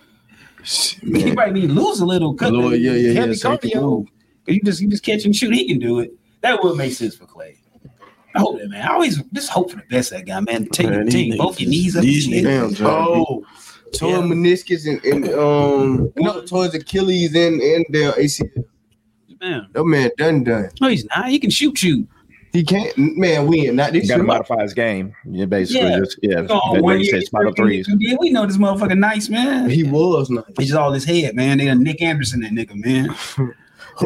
[1.03, 2.35] He might need to lose a little.
[2.35, 3.81] Cut A little, the yeah, yeah, heavy yeah, so cardio.
[3.83, 4.07] move.
[4.47, 5.55] 'Cause You just you just catch and shoot.
[5.55, 6.13] He can do it.
[6.43, 7.57] That would make sense for Klay.
[8.35, 8.83] I hope that man.
[8.87, 10.67] I always just hope for the best that guy, man.
[10.67, 12.03] Take, Man, take these both your knees up.
[12.03, 12.45] these and shit.
[12.45, 12.89] Damn, John.
[12.91, 13.47] Oh,
[13.95, 14.35] torn Yeah.
[14.35, 18.65] meniscus and, and um, no, towards Achilles and and their ACL.
[19.41, 19.67] Man.
[19.73, 20.71] That man done done.
[20.81, 21.29] No, he's not.
[21.29, 22.07] He can shoot you.
[22.53, 22.97] He can't.
[22.99, 24.27] Man, we ain't not He this got to year.
[24.27, 25.15] modify his game.
[25.25, 25.99] Yeah, basically, Yeah.
[25.99, 26.43] just yeah.
[26.43, 27.89] Go on, That, one year, said, spot up threes.
[27.99, 29.69] Yeah, we know this motherfucker nice, man.
[29.71, 30.45] He was nice.
[30.59, 31.59] He's just all his head, man.
[31.59, 33.55] They done Nick Anderson, that nigga, man.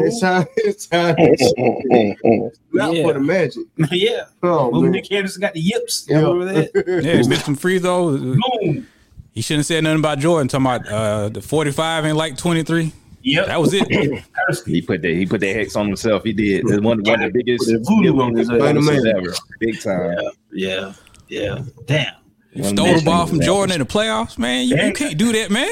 [0.05, 0.45] It's time.
[0.57, 1.15] It's time.
[2.73, 3.03] Not Yeah.
[3.03, 3.63] for the magic.
[3.91, 4.25] yeah.
[4.43, 4.91] Oh Well, man.
[4.91, 6.05] Nick Anderson got the yips.
[6.09, 6.21] You Yeah.
[6.27, 7.03] remember that?
[7.03, 8.19] Yeah, he missed some free throws.
[8.21, 8.87] Boom.
[9.33, 10.47] He shouldn't have said nothing about Jordan.
[10.47, 12.91] Talking about uh, the 45 and like 23.
[13.21, 13.45] Yep.
[13.47, 13.87] That was it.
[14.65, 15.11] He put that.
[15.11, 16.23] He put that hex on himself.
[16.23, 16.61] He did.
[16.61, 19.33] It's one, one of the biggest voodoo on his ever.
[19.59, 20.15] Big time.
[20.53, 20.93] Yeah.
[21.27, 21.63] Yeah.
[21.85, 22.13] Damn.
[22.53, 24.67] You stole the ball from Jordan in the playoffs, man.
[24.67, 25.69] You, you can't do that, man.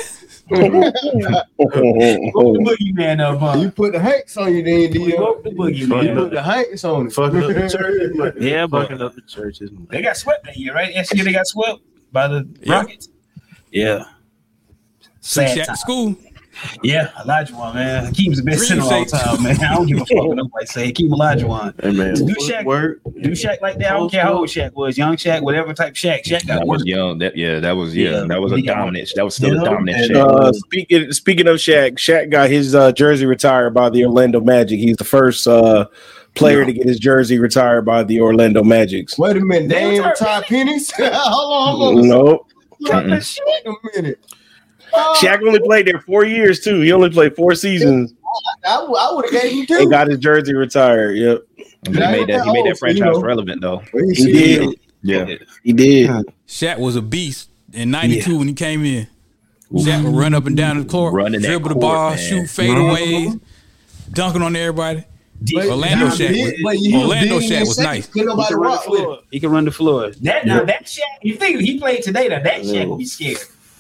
[0.50, 3.58] Woke the boogeyman up, huh?
[3.60, 5.22] You put the hanks on you, then We Dio.
[5.22, 7.14] woke the You put boogeyman the hanks on it.
[7.14, 8.44] Fucking up the churches.
[8.44, 9.72] Yeah, fucking up the churches.
[9.72, 9.88] Man.
[9.90, 10.94] They got swept that year, right?
[10.94, 11.80] Yes, year they got swept
[12.12, 12.74] by the Yeah.
[12.76, 13.10] Rockets.
[13.72, 14.04] Yeah.
[15.22, 15.76] Sent Sad you out time.
[15.78, 16.16] school.
[16.84, 18.06] Yeah, Olajuwon, man.
[18.06, 19.60] Hakeem's the best Really center all time, man.
[19.64, 20.86] I don't give a fuck what nobody say.
[20.88, 21.74] Hakeem Olajuwon.
[21.84, 23.02] Hey man, Do Shaq, word.
[23.22, 23.92] do Shaq like that?
[23.92, 26.24] I don't care how old Shaq was, young Shaq, whatever type Shaq.
[26.24, 26.78] Shaq got That work.
[26.78, 27.18] was young.
[27.20, 29.12] That yeah, that was yeah, Yeah, that was a dominant.
[29.16, 29.98] That was still You a dominant.
[30.02, 30.40] And, Shaq.
[30.42, 34.80] uh, speaking speaking of Shaq, Shaq got his uh, jersey retired by the Orlando Magic.
[34.80, 35.88] He's the first uh,
[36.36, 39.18] player to get his jersey retired by the Orlando Magics.
[39.18, 40.92] Wait a minute, they ain't retired retired pennies.
[40.98, 42.08] hold on, hold on.
[42.08, 42.48] Nope.
[42.80, 43.04] Wait a
[43.98, 44.20] minute.
[45.16, 46.82] Shaq only played there four years too.
[46.82, 48.14] He only played four seasons
[48.68, 49.76] I, would have gave him two.
[49.78, 51.18] and got his jersey retired.
[51.18, 52.44] Yep, he made that.
[52.46, 53.80] He made that franchise relevant though.
[54.14, 54.80] he did.
[55.02, 55.36] Yeah.
[55.64, 56.10] He did.
[56.48, 59.08] Shaq was a beast in '92 when he came in.
[59.72, 62.18] Shaq would run up and down the court, Running that dribble the court, ball, man.
[62.20, 63.40] shoot fadeaways,
[64.12, 65.04] dunking on everybody.
[65.54, 68.08] But- Orlando but he Shaq, was was, big- but he was Orlando Shaq was nice.
[68.08, 69.20] Couldn't He nobody can run the rock with floor.
[69.32, 70.12] He can run the floor.
[70.22, 73.40] That now that Shaq, you think he played today, that that Shaq would be scared.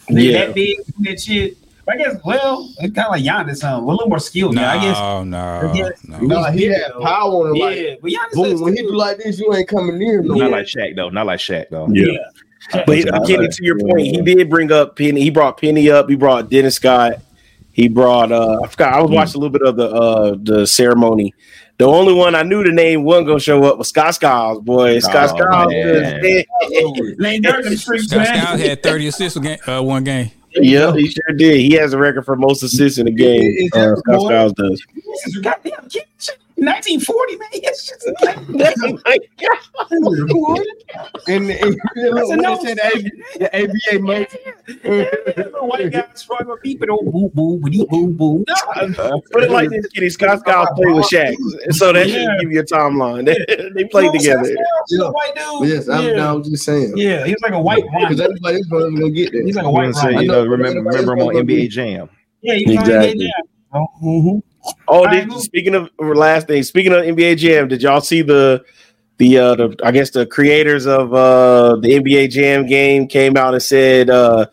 [0.09, 0.45] They Yeah.
[0.45, 1.57] That big, that shit.
[1.87, 2.15] I guess.
[2.25, 4.55] Well, it's kind of like Giannis, um, a little more skilled.
[4.55, 4.71] now.
[4.71, 4.97] I guess.
[4.97, 5.89] No, no, Yeah.
[6.07, 6.17] no.
[6.19, 7.61] No, he had power on him.
[7.61, 10.33] Like, Yeah, but Giannis boom, when he do like this, you ain't coming near no.
[10.33, 11.09] Not like Shaq though.
[11.09, 11.87] Not like Shaq though.
[11.91, 12.17] yeah.
[12.87, 15.21] But uh, Kenny, to your point, he did bring up Penny.
[15.21, 16.09] He brought Penny up.
[16.09, 17.19] He brought Dennis Scott.
[17.73, 18.31] He brought.
[18.31, 18.93] uh I forgot.
[18.93, 21.35] I was watching a little bit of the uh the ceremony.
[21.77, 24.61] The only one I knew the name wasn't gonna show up was Scott Skiles.
[24.61, 25.73] Boy, Scott Oh, Skiles.
[25.73, 26.21] man.
[26.23, 28.25] was- Lane Durk in Scott man.
[28.25, 30.31] Skiles had 30 assists a game, uh, one game.
[30.57, 31.59] Yeah, he sure did.
[31.59, 33.69] He has a record for most assists in a game.
[33.73, 34.21] Uh, Scott?
[34.21, 34.81] Skiles does.
[36.57, 37.35] This is goddamn kid.
[37.35, 37.49] 1940, man.
[37.63, 38.13] Yes, shit's a-
[38.57, 40.61] That's my God.
[41.27, 42.57] And, and, and That's a look, no.
[42.57, 42.77] when they said
[43.39, 45.65] the, A- the ABA.
[45.65, 48.45] White guys throwing a beep it oh boom boom boom boom boom.
[49.31, 50.09] Put it like this, Kenny.
[50.09, 51.35] Scott Skiles played with Shaq,
[51.73, 53.25] so that should give you a timeline.
[53.25, 54.43] They, they played together.
[54.87, 55.69] He's a white dude.
[55.69, 56.31] Yes, I'm, yeah.
[56.33, 56.93] I'm just saying.
[56.97, 58.27] yeah, he's like a white Because wine.
[58.29, 60.43] everybody else wasn't gonna get He's like a I white was say, you I know,
[60.43, 62.09] know, remember, remember him on NBA Jam.
[62.41, 63.25] Yeah, he's trying to Exactly.
[63.25, 63.33] get
[63.73, 64.43] down.
[64.65, 64.73] Oh.
[65.05, 68.63] Oh, did, speaking of last thing, speaking of NBA Jam, did y'all see the
[69.17, 73.53] the uh the I guess the creators of uh the NBA Jam game came out
[73.53, 74.45] and said uh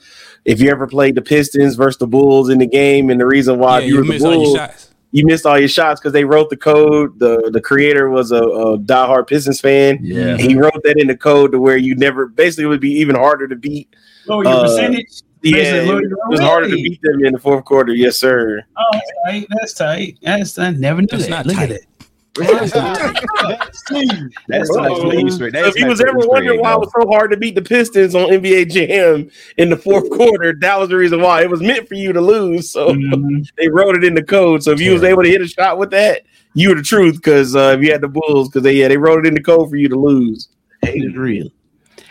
[0.44, 3.58] if you ever played the Pistons versus the Bulls in the game and the reason
[3.58, 4.90] why yeah, you, you were the missed all your Bulls, shots.
[5.12, 7.18] you missed all your shots because they wrote the code.
[7.18, 9.98] The the creator was a, a diehard Pistons fan.
[10.02, 10.36] Yeah.
[10.36, 13.16] He wrote that in the code to where you never basically it would be even
[13.16, 13.94] harder to beat.
[14.26, 15.22] Lower your Uh, percentage.
[15.42, 15.86] Yeah, it
[16.28, 17.92] was, your harder to beat them in the fourth quarter.
[17.92, 18.62] Yes, sir.
[18.76, 19.46] Oh, that's tight.
[19.50, 20.18] That's tight.
[20.22, 21.30] That's I never knew That's that.
[21.30, 21.70] not Look tight.
[21.70, 21.86] at it.
[22.38, 24.78] That's Uh-oh.
[24.78, 25.52] like Lee Street.
[25.54, 28.14] So if you was ever wondering why it was so hard to beat the Pistons
[28.14, 31.88] on NBA Jam in the fourth quarter, that was the reason why it was meant
[31.88, 32.70] for you to lose.
[32.70, 33.46] So Mhm.
[33.58, 34.62] they wrote it in the code.
[34.62, 36.22] So if you was able to hit a shot with that,
[36.54, 38.96] you were the truth because uh, if you had the Bulls, because they yeah they
[38.96, 40.48] wrote it in the code for you to lose.
[40.82, 41.48] Hate is real.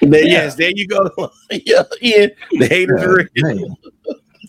[0.01, 0.31] And then, Yeah.
[0.31, 1.09] Yes, there you go.
[1.51, 3.77] yeah, yeah, the haters are real.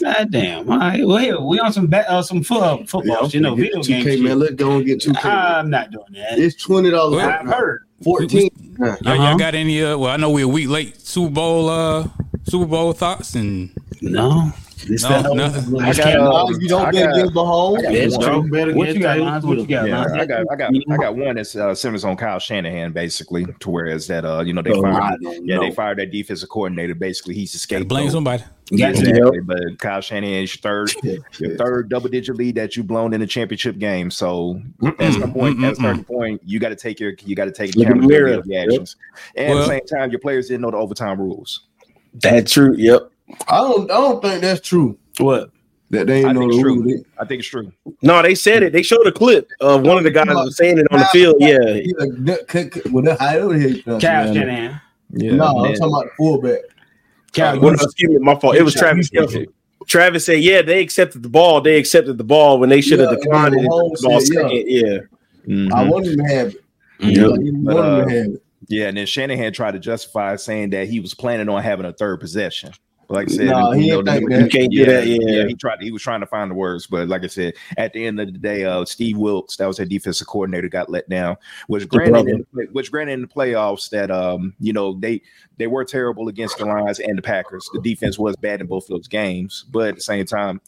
[0.01, 0.69] God damn.
[0.71, 1.07] All right.
[1.07, 4.03] Well, here, we on some ba- uh, some football, football, you know, video game.
[4.05, 4.21] 2K, shit.
[4.23, 4.39] man.
[4.39, 5.25] Let's go and get 2K.
[5.25, 6.39] I'm not doing that.
[6.39, 7.17] it's twenty dollars.
[7.17, 7.87] Well, I've heard.
[8.03, 8.51] 14.
[8.81, 9.13] Y'all, Uh-huh.
[9.15, 9.81] y'all got any?
[9.83, 11.01] Uh, well, I know we're a week late.
[11.01, 12.09] Super Bowl, uh,
[12.45, 14.53] Super Bowl thoughts and No.
[14.89, 15.81] This No, that- nothing.
[15.81, 17.83] I I got, uh, you don't I bet got- against Mahomes.
[17.83, 18.75] That's true.
[18.75, 19.45] What get you got, tight.
[19.45, 20.13] What you got, Yeah, Lons?
[20.13, 23.71] I got, I got, I got one that's uh, Simmons on Kyle Shanahan, basically, to
[23.71, 26.11] where is that, uh, you know, they Oh, I fired, don't yeah, they fired that
[26.11, 26.97] defensive coordinator.
[26.97, 27.89] Basically, he's gotta escaped.
[27.89, 28.43] blame somebody.
[28.77, 29.09] Got to.
[29.09, 30.93] Exactly, but Kyle Shanahan is your third,
[31.39, 34.11] your third double digit lead that you blown in the championship game.
[34.11, 34.61] So
[34.99, 37.53] at some point, at a certain point, you got to take your, you got to
[37.53, 38.39] take Look in the accountability mirror.
[38.41, 38.97] of your actions.
[39.37, 41.69] And at the same time, your players didn't know the overtime rules.
[42.15, 42.75] That's true.
[42.77, 43.11] Yep.
[43.49, 43.91] I don't.
[43.91, 44.99] I don't think that's true.
[45.19, 45.51] What?
[45.91, 46.83] That they I ain't know think the it's rule.
[46.83, 47.05] true.
[47.19, 47.73] I think it's true.
[48.03, 48.73] No, they said it.
[48.73, 51.37] They showed a clip of one of the guys was saying it on the field.
[51.39, 51.59] Yeah.
[51.61, 53.77] Yeah, that, c- c- well, that high over here.
[53.85, 54.81] Kyle Shanahan.
[55.11, 55.75] Yeah, No, I'm man.
[55.75, 56.61] talking about the fullback.
[57.35, 58.57] Kyle, Well, no, excuse me, my fault.
[58.57, 59.47] It was Travis Kelce.
[59.87, 61.61] Travis said, "Yeah, they accepted the ball.
[61.61, 63.59] They accepted the ball when they should have Yeah, declined it.
[63.59, 64.43] and and Mahomes took the ball said, yeah.
[64.43, 64.67] second.
[65.49, 65.73] Yeah, Mhm.
[65.73, 66.65] I want him to have it.
[67.01, 67.31] Yep.
[67.31, 68.43] Like, he But, want him uh, to have it.
[68.73, 71.93] Yeah, and then Shanahan tried to justify saying that he was planning on having a
[71.93, 72.73] third possession.
[73.09, 74.43] Like I said, No, he you know, think the- that.
[74.45, 75.47] You can't do that, yeah.
[75.47, 75.83] he tried.
[75.83, 78.33] He was trying to find the words, but like I said, at the end of
[78.33, 81.37] the day, uh, Steve Wilks, that was their defensive coordinator, got let down.
[81.67, 85.21] Which granted, in, the- which granted in the playoffs, that um, you know, they
[85.59, 87.69] they were terrible against the Lions and the Packers.
[87.75, 90.63] The defense was bad in both those games, but at the same time,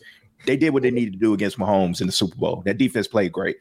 [0.45, 2.63] they did what they needed to do against Mahomes in the Super Bowl.
[2.67, 3.57] That defense played great.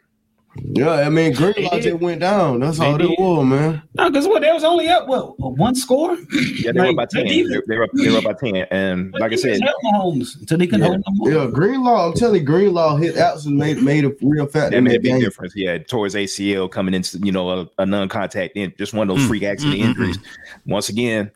[0.56, 2.60] Yeah, I mean, Greenlaw just went down.
[2.60, 3.82] That's all They it was, man.
[3.96, 4.42] No, because what?
[4.44, 5.40] They was only up what?
[5.40, 6.16] one score?
[6.32, 7.26] Yeah, they were Like, by ten.
[7.26, 10.40] defense- They, they were they were up by ten, and like I said, help Mahomes
[10.40, 10.88] until they can Yeah.
[10.88, 11.32] hold them more.
[11.32, 12.08] Yeah, Greenlaw.
[12.08, 15.00] I'm telling you, Greenlaw hit Absol made made a real factor that in made a
[15.00, 15.22] big game.
[15.22, 15.56] difference.
[15.56, 19.26] Yeah, towards ACL coming into you know a, a non-contact in just one of those
[19.26, 20.20] Mm, freak accident mm, mm, injuries.
[20.68, 21.32] Once again,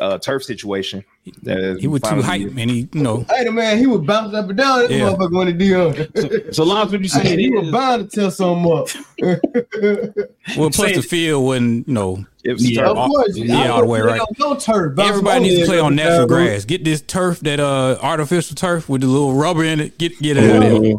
[0.00, 1.04] uh, turf situation.
[1.42, 2.68] that He was too finally- hype, man.
[2.68, 4.78] He, you know, Hey, the man, he was bouncing up and down.
[4.82, 4.98] That Yeah.
[5.10, 6.54] motherfucker when he did.
[6.54, 8.88] So long as what you Hey, saying he was is, bound to tell something up.
[10.56, 12.96] well, plus the field wasn't, you know, It was yeah, turf.
[12.96, 14.20] Of course, yeah, all the way right.
[14.38, 14.94] No turf.
[14.94, 16.28] bouncing Everybody needs to play on natural down.
[16.28, 16.64] grass.
[16.64, 19.98] Get this turf, that uh artificial turf with the little rubber in it.
[19.98, 20.94] Get get it out of there.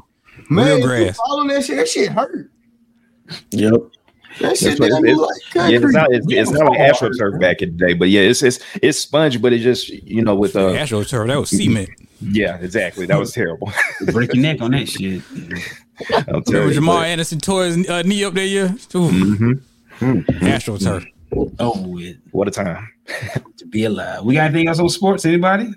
[0.50, 1.18] Man, Real you grass.
[1.18, 2.50] Following that shit, that shit hurt.
[3.52, 3.74] Yep.
[4.40, 5.18] That shit what it is.
[5.18, 8.10] look like Yeah, it's not it's, it's not like astroturf back in the day, but
[8.10, 11.40] yeah, it's it's it's spongy, but it just you know with uh Astro turf, that
[11.40, 11.90] was cement.
[12.22, 13.06] yeah, exactly.
[13.06, 13.72] That was terrible.
[14.12, 15.22] break your neck on that shit.
[16.12, 18.46] I'm Remember telling you, Jamal but- Anderson tore his uh, knee up there.
[18.46, 19.60] Yeah, Ooh,
[20.00, 20.44] Mhm.
[20.44, 21.06] Astro turf.
[21.60, 22.88] Oh, with What a time.
[23.58, 24.24] to be alive.
[24.24, 25.26] We got anything else on sports?
[25.26, 25.72] Anybody?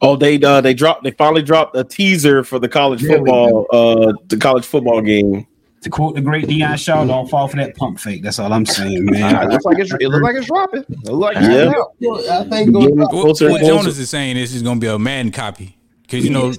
[0.00, 1.04] Oh, they uh, they dropped.
[1.04, 3.66] They finally dropped a teaser for the college There football.
[3.70, 5.46] Uh, the college football game.
[5.84, 8.22] To quote the great Dion Shaw, don't fall for that pump fake.
[8.22, 9.48] That's all I'm saying, Uh, it man.
[9.50, 10.80] looks like it's it looks like it's dropping.
[10.88, 12.10] It look like it's Yeah.
[12.10, 12.44] out.
[12.46, 13.74] I think going What, closer what closer.
[13.82, 16.52] Jonas is saying is it's going to be a Madden copy because you know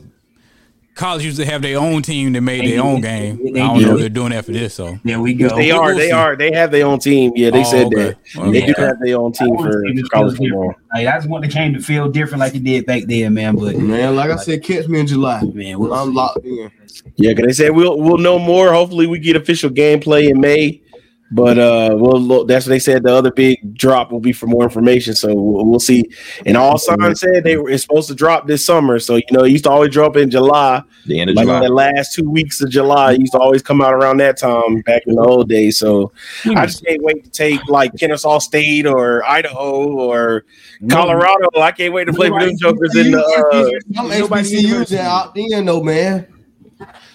[0.95, 3.39] college used to have their own team that made their own game.
[3.55, 4.73] I don't know if they're doing that for this.
[4.73, 5.55] So There we go.
[5.55, 5.87] They are.
[5.87, 6.11] we'll They see.
[6.11, 6.35] are.
[6.35, 7.33] They have their own team.
[7.35, 7.95] Yeah, they Oh, said okay.
[7.95, 8.65] that Well, they yeah.
[8.67, 10.73] do have their own team for college football.
[10.93, 13.55] Like, I just want the game to feel different like it did back then, man.
[13.55, 15.41] But man, like I said, catch me in July.
[15.43, 16.15] man, we'll I'm see.
[16.15, 16.71] locked in.
[17.17, 18.71] Yeah, because they said we'll we'll know more.
[18.71, 20.81] Hopefully, we get official gameplay in May.
[21.35, 23.03] But uh, we'll look, that's what they said.
[23.03, 25.15] The other big drop will be for more information.
[25.15, 26.09] So we'll, we'll see.
[26.45, 28.99] And all signs said they were it's supposed to drop this summer.
[28.99, 30.81] So you know, it used to always drop in July.
[31.05, 31.59] The end of Like July.
[31.59, 34.79] the last two weeks of July, it used to always come out around that time
[34.83, 35.77] back in the old days.
[35.77, 36.13] So
[36.55, 40.45] I just can't wait to take like Kennesaw State or Idaho or
[40.89, 41.49] Colorado.
[41.57, 43.19] I can't wait to play them jokers in the.
[43.19, 46.27] Uh, Some HBCUs that opt in though, man.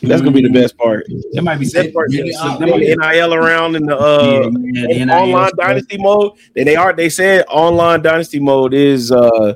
[0.02, 1.06] That's gonna be the best part.
[1.32, 1.94] That might be the Best said.
[1.94, 5.04] part Yeah, is uh, the might be- NIL around in the uh Yeah, in the
[5.06, 5.58] NIL online stuff.
[5.66, 6.32] dynasty mode.
[6.54, 6.92] Then they are.
[6.92, 9.12] They said online dynasty mode is.
[9.12, 9.54] uh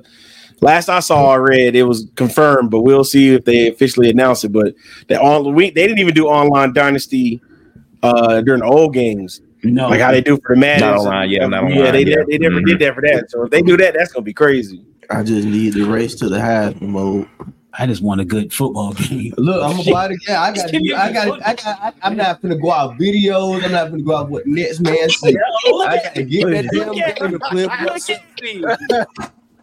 [0.61, 4.45] Last I saw, I read it was confirmed, but we'll see if they officially announce
[4.45, 4.53] it.
[4.53, 4.75] But
[5.09, 7.43] the on we they didn't even do online dynasty
[8.03, 10.89] uh during the old games, No, like how they do for the Madden.
[10.89, 11.91] Not online, yeah, not yeah.
[11.91, 12.17] They yeah.
[12.17, 12.67] did- they never Mhm.
[12.67, 13.31] did that for that.
[13.31, 14.85] So if they do that, that's gonna be crazy.
[15.11, 17.27] I just need the race to the high mode.
[17.77, 19.35] I just want a good football game.
[19.37, 20.37] Look, I'm gonna buy the game.
[20.37, 21.67] I got, I got, I got.
[21.83, 23.65] I, I'm not gonna go out videos.
[23.65, 25.35] I'm not gonna go out what next man say.
[25.67, 29.07] I gotta get that damn game to play for.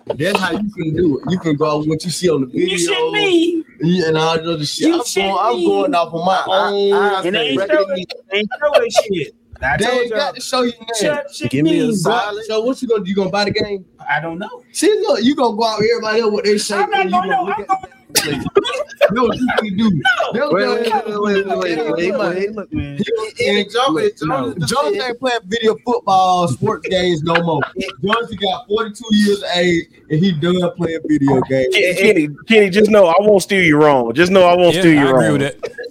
[0.15, 1.32] That's how you can do it.
[1.32, 2.69] You can go out with what you see on the video.
[2.69, 3.63] You shit video me.
[3.82, 4.88] yeah, and all the other shit.
[4.88, 7.26] You I'm shit going, I'm going off of my own.
[7.26, 7.88] And they ain't record.
[7.88, 9.36] showing, they ain't showing shit.
[9.63, 11.21] I They told ain't got to show you now.
[11.32, 11.95] Shut Give me a me.
[11.95, 12.43] solid.
[12.45, 13.10] So what you gonna do?
[13.10, 13.86] You gonna buy the game?
[14.10, 14.63] I don't know.
[14.71, 16.78] See, look, you gonna go out with everybody else what they say.
[16.78, 17.43] I'm not gonna know.
[17.43, 17.82] look I'm at- going.
[18.13, 20.02] That's what you can do.
[20.34, 22.52] That's Wait, what- wait, wait, wait, wait, wait, wait, wait.
[22.52, 23.00] Look, man.
[23.47, 27.62] And Jonas, Jonas, Jonas ain't playing video football sports games no more.
[28.04, 31.74] Jonas he got 42 years of age and he done playing video games.
[31.74, 34.13] Kenny, Kenny, Kenny, just know I won't steal you wrong.
[34.13, 35.39] Just know I won't Yeah, steer you I wrong.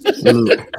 [0.05, 0.69] Agree with that.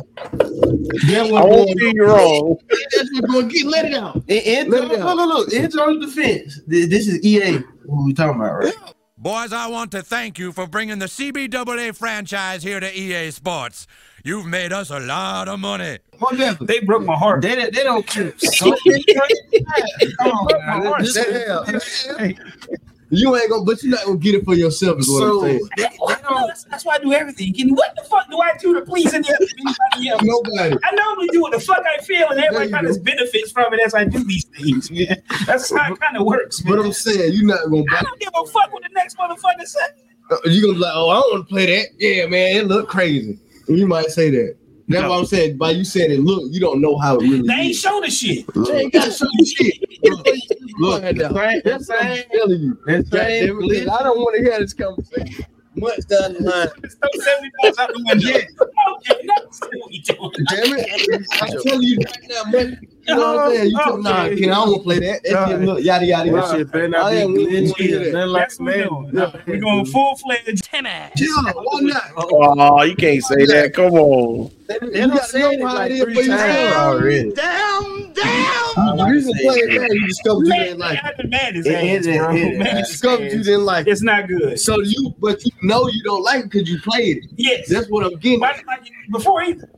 [1.06, 1.94] That's I what won't going steer on.
[1.96, 2.56] you wrong.
[2.96, 4.16] That's what going get let it out.
[4.28, 5.16] In, in, Let look, it out.
[5.16, 7.58] look, look, in Jonas' defense, th- this is EA.
[7.84, 8.74] What we talking about, right?
[9.18, 13.86] Boys, I want to thank you for bringing the CBAA franchise here to EA Sports.
[14.24, 15.98] You've made us a lot of money.
[16.20, 16.66] Most definitely.
[16.66, 17.42] They broke my heart.
[17.42, 18.32] They, they don't care.
[18.38, 18.74] So,
[20.18, 21.02] come on, man.
[21.02, 22.36] This- Hey,
[23.14, 24.98] You ain't gonna, but you're not gonna get it for yourself.
[25.00, 25.68] Is what So, I'm saying.
[25.76, 25.88] they, they.
[26.46, 27.52] That's, that's why I do everything.
[27.52, 30.22] Kenny, what the fuck do I do to please anybody else?
[30.22, 30.76] Nobody.
[30.82, 33.80] I normally do what the fuck I feel, and everybody kind of benefits from it
[33.84, 35.22] as I do these things, man.
[35.46, 36.74] That's how it kind of works, man.
[36.76, 37.98] But I'm saying you're not gonna buy.
[37.98, 39.80] I don't give a fuck what the next motherfucker say.
[40.30, 41.88] Uh, you gonna be like, oh, I don't want to play that.
[41.98, 43.38] Yeah, man, it look crazy.
[43.68, 44.56] You might say that.
[44.88, 45.58] That's what I'm saying.
[45.58, 47.46] By you saying it, look, you don't know how it really.
[47.46, 47.80] They ain't is.
[47.80, 48.46] show the shit.
[48.54, 49.74] They ain't gotta show you shit.
[50.04, 50.26] Look,
[50.78, 52.78] look, Same- that's what I'm telling you.
[52.86, 55.44] That's same damn I don't want to hear this conversation.
[55.76, 56.68] Much down the line.
[56.82, 58.28] Just throw 70 bucks out the window.
[58.28, 60.30] Okay, that's what we doing.
[60.50, 61.26] Damn it!
[61.40, 62.80] I'm telling you right now, man.
[63.08, 63.70] You know what I'm saying?
[63.70, 65.22] You oh, tell me, nah, Ken, I don't want to play that.
[65.24, 68.04] That shit look yada yada That shit better not I be ain't willing to glitchy.
[68.04, 68.12] that.
[68.12, 68.88] Nothing like That's what we man.
[68.88, 69.42] doing.
[69.46, 70.68] We're going full fledged.
[70.72, 71.10] Yeah,
[71.54, 72.02] why not?
[72.16, 73.72] Oh, you can't say that.
[73.74, 74.50] Come on.
[74.68, 76.76] They, You don't say it like three times yourself.
[76.76, 77.32] already.
[77.32, 78.98] Down, down.
[79.08, 79.86] You just play it now.
[79.90, 81.04] You discovered you Man, didn't like it.
[81.04, 82.30] I've been mad as It it bro.
[82.32, 83.90] You discovered you didn't like it.
[83.90, 84.58] It's not good.
[84.60, 87.24] So you, but you know you don't like it because you played it.
[87.36, 87.68] Yes.
[87.68, 88.40] That's what I'm getting.
[88.40, 89.68] Why didn't I get- Before either.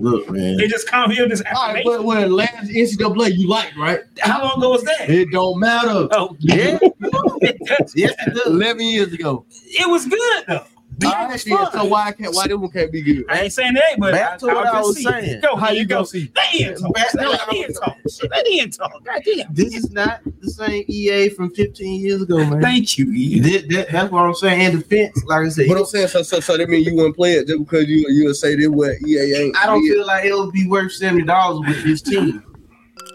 [0.00, 0.56] Look, man.
[0.56, 1.92] They just come here this All right, affirmation.
[1.92, 4.00] but when last NCAA you like, right?
[4.20, 5.08] How long ago was that?
[5.10, 6.08] It don't matter.
[6.12, 6.78] Oh, Yeah.
[7.94, 8.46] Yes, it does.
[8.46, 9.44] Eleven years ago.
[9.50, 10.64] it was good though.
[11.04, 11.38] All right, then,
[11.72, 13.24] so why can't why this one can't be good?
[13.28, 15.04] I ain't saying that, but Back to I, what I'll I was just see.
[15.04, 15.40] saying.
[15.42, 15.94] Go, How how you you go?
[15.96, 16.32] gonna See, see?
[16.34, 16.94] let Ian talk.
[16.94, 17.96] Back- Let Ian talk.
[18.10, 19.04] Shit, Let talk.
[19.04, 19.22] God.
[19.50, 22.62] This is not the same EA from 15 years ago, man.
[22.62, 23.42] Thank you, Ian.
[23.42, 24.60] That- that- that's what I'm saying.
[24.72, 27.16] In defense, like I said, But I'm saying so so so that mean you wouldn't
[27.16, 29.56] play it just because you you would say this what EA ain't.
[29.56, 29.92] I don't Yeah.
[29.94, 32.42] feel like it would be worth seventy dollars with this team.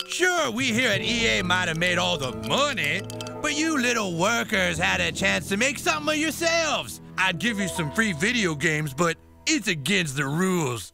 [0.07, 3.01] Sure, we here at EA might have made all the money,
[3.41, 7.00] but you little workers had a chance to make something of yourselves.
[7.21, 10.91] I'd give you some free video games, but it's against the rules.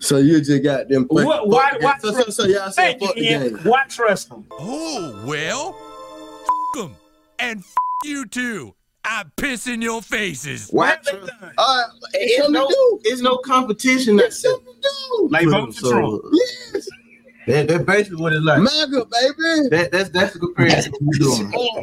[0.00, 1.06] So you just got them.
[1.06, 3.42] Play, What, why, why, so, so, so y'all say fuck the Ian.
[3.54, 3.58] game.
[3.64, 4.44] Why trust them?
[4.50, 5.76] Oh, well,
[6.74, 6.96] f them.
[7.38, 8.74] And f you too.
[9.04, 10.68] I piss in your faces.
[10.70, 10.96] Why?
[11.58, 11.82] Uh,
[12.14, 12.66] It's no,
[13.04, 14.16] it's no competition.
[14.16, 14.44] That's
[15.28, 16.22] Like vote for Trump.
[16.32, 16.88] Yes.
[17.46, 18.60] That, that's basically what it's like.
[18.60, 19.68] MAGA, baby.
[19.70, 21.50] That, that's that's the comparison we're doing.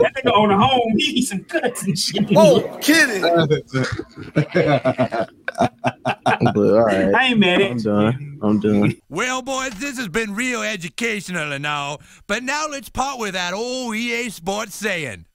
[0.00, 2.26] That nigga on the home, he eat some cuts and shit.
[2.36, 3.22] Oh, kidding.
[5.56, 7.82] But all right, I ain't mad at I'm you.
[7.84, 8.38] done.
[8.42, 8.94] I'm done.
[9.08, 13.54] Well, boys, this has been real educational and all, but now let's part with that
[13.54, 15.26] old EA Sports saying.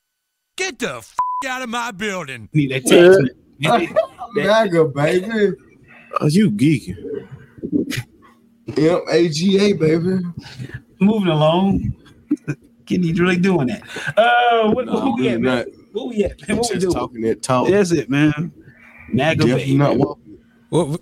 [0.57, 1.15] Get the f
[1.47, 2.49] out of my building.
[2.53, 3.31] Need that text.
[4.33, 5.53] MAGA, baby.
[6.19, 6.97] Oh, you geeking?
[8.77, 10.19] M A G A, baby.
[10.99, 11.95] Moving along.
[12.85, 13.83] Can you really doing that?
[14.17, 15.55] Uh, what, No, who we I'm at, man?
[15.57, 15.65] not.
[15.93, 16.57] Who we at, man?
[16.57, 16.93] What we doing?
[16.93, 17.67] talking that talk.
[17.69, 18.51] That's it, man.
[19.13, 19.77] Naga Definitely baby.
[19.77, 20.37] not walking.
[20.71, 20.97] Well,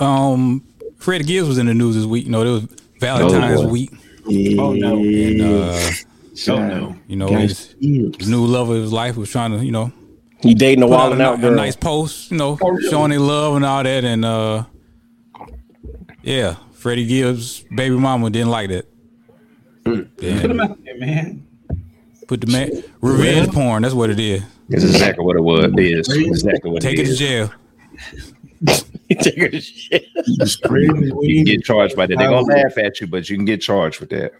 [0.00, 0.64] um,
[0.98, 2.24] Freddie Gibbs was in the news this week.
[2.26, 2.66] You know, it was
[3.00, 3.68] Valentine's boy.
[3.68, 3.90] week.
[4.26, 4.62] Yeah.
[4.62, 4.96] Oh, no.
[4.98, 5.90] And, uh,
[6.48, 6.96] Oh no.
[7.06, 9.92] you know, his, his new love of his life was trying to, you know,
[10.40, 12.58] he dating a put out wild a, out ni- a nice post, you know,
[12.90, 14.04] showing their love and all that.
[14.04, 14.64] And, uh,
[16.24, 18.86] yeah, Freddie Gibbs' baby mama didn't like that.
[19.84, 20.16] Mm.
[20.16, 21.46] Put him out there, man.
[22.26, 24.42] put the man, revenge porn, that's what it is.
[24.68, 25.64] That's exactly what it was.
[25.64, 27.52] It is exactly what Take it it to jail.
[29.10, 30.00] Take her jail.
[31.22, 32.16] You can get charged by that.
[32.18, 34.32] They're gonna laugh at you, but you can get charged with that.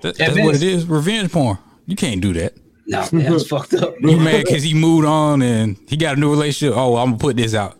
[0.00, 0.86] That, that's what it is.
[0.86, 1.58] Revenge porn.
[1.86, 2.54] You can't do that.
[2.86, 3.94] No, that's fucked up.
[4.00, 6.76] You mad because he moved on and he got a new relationship.
[6.76, 7.77] Oh, I'm gonna put this out.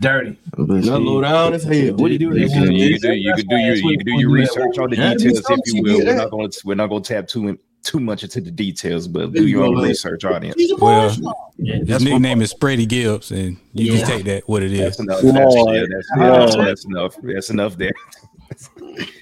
[0.00, 0.38] Dirty.
[0.56, 1.96] But Not low see, down as hell.
[1.96, 2.38] What do you do?
[2.38, 4.90] You can, you can do you can do your you can do your research on
[4.90, 5.98] the details if you will.
[5.98, 8.50] We're not going to we're not going to tap too in, too much into the
[8.50, 10.56] details, but do your own research, audience.
[10.78, 11.10] Well,
[11.58, 14.96] his nickname is Spready Gibbs, and you just take that what it is.
[14.96, 15.20] That's enough.
[15.22, 17.16] That's, yeah, that's, Come that's, that's enough.
[17.22, 17.92] That's enough there.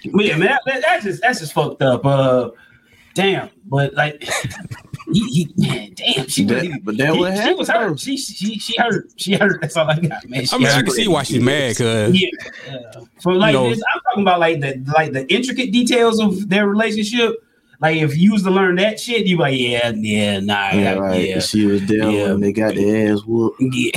[0.05, 2.05] Yeah, man, that, that's just that's just fucked up.
[2.05, 2.51] Uh,
[3.15, 3.51] damn.
[3.65, 4.29] But like,
[5.13, 7.99] he, he man, damn, she That- really, but that he- what she was hurt.
[8.01, 9.11] She she she hurt.
[9.17, 9.61] She hurt.
[9.61, 10.45] That's all I got, man.
[10.47, 12.29] She I mean, I can see why she's mad because Yeah.
[12.69, 16.21] Uh, for like You know- this, I'm talking about like the like the intricate details
[16.21, 17.35] of their relationship.
[17.81, 20.93] Like if you was to learn that shit, you like, yeah, yeah, nah, yeah, yeah,
[20.95, 21.29] right.
[21.29, 22.31] yeah, She was there Yeah.
[22.33, 23.61] when they got their ass whooped.
[23.61, 23.91] yeah.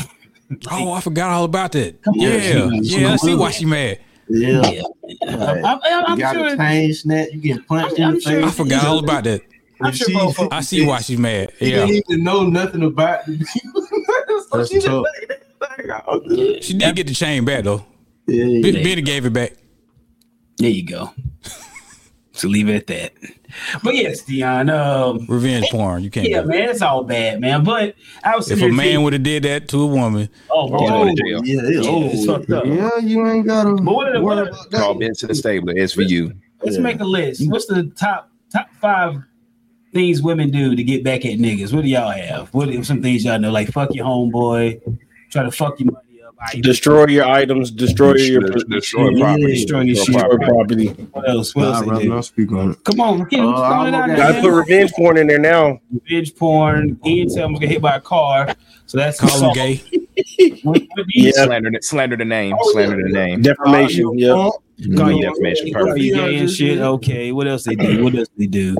[0.70, 2.02] oh, I forgot all about that.
[2.02, 2.20] Come on.
[2.20, 4.00] Yeah, Yeah, yeah, I see why she mad.
[4.28, 4.62] Yeah.
[4.70, 4.82] Yeah.
[5.26, 5.64] Right.
[5.64, 6.48] I'm, I'm, I'm you got sure.
[6.48, 7.28] a chain snap.
[7.32, 9.42] You get punched I'm in the sure- I forgot all about that.
[9.82, 10.16] I'm She-
[10.52, 11.54] I see why she's mad.
[11.60, 13.38] She Yeah, didn't even know nothing about the
[14.52, 15.06] so That's she just tough.
[15.20, 16.64] laid that thing out.
[16.64, 17.86] she did get the chain back though.
[18.28, 18.62] Yeah, yeah.
[18.72, 19.54] Ben- Benny gave it back.
[20.58, 21.12] There you go.
[22.34, 23.14] so leave it at that.
[23.84, 24.70] But yes, Dion.
[24.70, 26.04] Um, Revenge porn.
[26.04, 26.28] You can't.
[26.30, 27.64] yeah, man, it's all bad, man.
[27.64, 30.66] But I was If a man thinking, would have did that to a woman, oh,
[30.68, 31.46] He's oh, going to jail.
[31.46, 32.66] Yeah, it's Yeah, it's fucked up.
[32.66, 35.00] Yeah, you ain't gotta But what are worry what are- about Call that.
[35.00, 35.70] Ben to the stable.
[35.74, 36.34] SVU.
[36.64, 36.82] let's Yeah.
[36.84, 37.50] make a list.
[37.50, 39.16] What's the top top five
[39.94, 41.74] things women do to get back at niggas?
[41.74, 42.54] What do y'all have?
[42.54, 43.52] What are some things y'all know?
[43.52, 44.82] Like fuck your homeboy,
[45.30, 46.36] try to fuck your money up.
[46.42, 47.70] I- Destroy your items.
[47.72, 49.46] Destroy your Destroy Yeah, property.
[49.48, 50.16] destroy your shit.
[50.16, 50.46] property.
[50.46, 50.88] property.
[51.12, 51.54] What else?
[51.56, 52.10] What else I'd they rather do?
[52.10, 52.84] not speak on it.
[52.86, 54.32] Come on, Kim, Uh, uh, I'm it out okay.
[54.34, 54.42] there.
[54.42, 55.80] Put revenge porn in there now.
[55.92, 56.98] revenge porn.
[57.06, 59.82] Ian said almost got hit by a car, so that's call him gay.
[60.64, 61.44] What- what do you- Yeah.
[61.46, 62.56] Slander, slander the name.
[62.60, 63.42] Oh, Slander the name.
[63.42, 64.18] Defamation.
[64.20, 64.30] Yeah.
[64.96, 65.74] Call you- defamation.
[65.74, 66.30] call you Perfect.
[66.32, 66.80] gay and shit.
[66.80, 68.02] Okay, what else they do?
[68.04, 68.78] What else they do?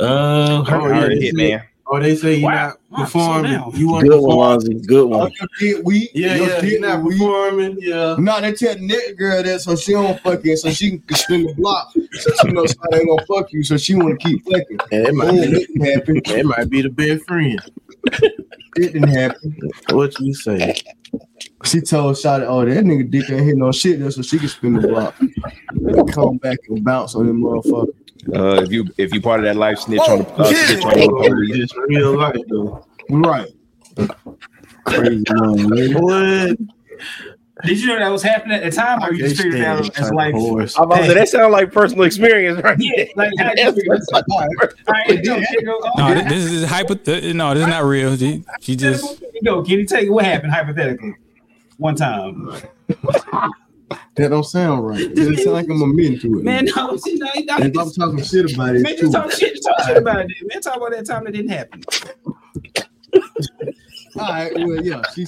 [0.00, 1.62] Uh, Oh, her- yeah, they hit, say- man.
[1.86, 2.54] Oh, they say you're Wow.
[2.54, 3.52] not Wow, slow performing.
[3.52, 3.72] down.
[3.76, 4.38] You want to Good one, perform?
[4.38, 4.74] Lonzy.
[4.86, 5.32] Good Oh, one.
[5.38, 6.10] your dick weak.
[6.14, 6.60] Yeah, your yeah.
[6.62, 7.18] dick You're not weak.
[7.18, 7.76] performing.
[7.78, 8.16] Yeah.
[8.18, 11.42] No, they tell the nigga girl that so she don't fucking so she can spin
[11.46, 11.92] the block.
[11.92, 14.78] So she knows how they gonna fuck you, so she wanna keep fucking.
[14.92, 15.46] Yeah, it might Boom, be.
[15.66, 16.22] didn't happen.
[16.24, 17.60] That might be the best friend.
[18.12, 18.32] It
[18.92, 19.56] didn't happen.
[19.90, 20.74] What you say?
[21.64, 24.48] She told Shotty, oh, that nigga dick ain't hit no shit there, so she can
[24.48, 25.14] spin the block.
[26.12, 27.88] Come back and bounce on them motherfucker.
[28.32, 30.66] Uh, if you if you part of that life snitch on the uh, yeah.
[30.66, 31.64] snitch on the police.
[31.64, 32.86] It's real life though.
[33.10, 33.50] Right.
[34.84, 35.94] Crazy man.
[36.02, 36.58] What?
[37.64, 39.78] Did you know that was happening at the time, or you just figured it out
[39.80, 40.34] as type like?
[40.34, 42.76] I'm about to say, that sounds like personal experience, right?
[42.78, 44.24] Yeah, like how you figure it out?
[44.30, 44.48] All
[44.88, 45.78] right, here you go, here you go.
[45.96, 46.96] No, th- this is hyper.
[46.96, 48.16] th- No, this is not real.
[48.16, 49.84] She, she just go, Kenny.
[49.86, 51.14] Tell you what happened hypothetically.
[51.78, 52.52] One time,
[54.16, 55.00] That don't sound right.
[55.10, 56.44] It doesn't sound like I'm admitting to it.
[56.44, 56.64] man.
[56.76, 59.22] No, see, no, no, And if I'm talking shit about it, man, it's just true.
[59.22, 60.32] talk shit, just talk shit about it.
[60.46, 61.82] Man, talk about that time that didn't happen.
[64.16, 65.26] All right, well, yeah, she,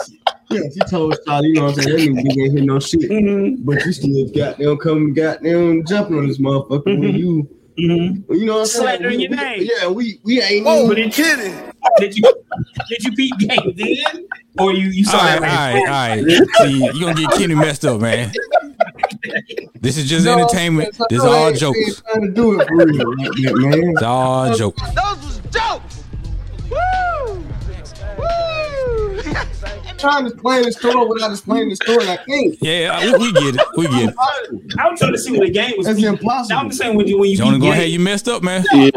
[0.51, 2.15] yeah, she told Charlie, you know what I'm saying?
[2.15, 3.65] That nigga ain't hear no shit, Mm-hmm.
[3.65, 7.49] but you still goddamn come, goddamn jumping on this motherfucker when you,
[8.29, 8.83] well, you know what I'm saying?
[8.85, 9.69] Slandering your we- name.
[9.77, 10.65] Yeah, we we ain't.
[10.65, 11.53] Whoa, even- kidding.
[11.99, 12.23] Did you
[12.89, 14.27] did you beat game then,
[14.59, 15.49] or you you saw All right, that?
[15.49, 16.49] all right, all right.
[16.69, 18.33] See, you gonna get Kenny messed up, man.
[19.81, 20.97] This is just No, entertainment.
[21.11, 21.79] This is all ain't- jokes.
[21.79, 23.91] ain't Trying to do it for real, that, man.
[23.91, 24.83] It's all jokes.
[24.83, 24.95] Those
[25.25, 25.86] was jokes.
[29.99, 32.09] Trying to explain the story without explaining the story.
[32.09, 32.57] I can't.
[32.61, 33.61] Yeah, we, we get it.
[33.77, 34.15] We get it.
[34.79, 35.87] I was trying to see what the game was.
[35.87, 36.59] It's impossible.
[36.59, 37.81] I'm just saying when you when you Jonah beat gonna game.
[37.81, 38.65] have you messed up, man.
[38.73, 38.91] Yeah.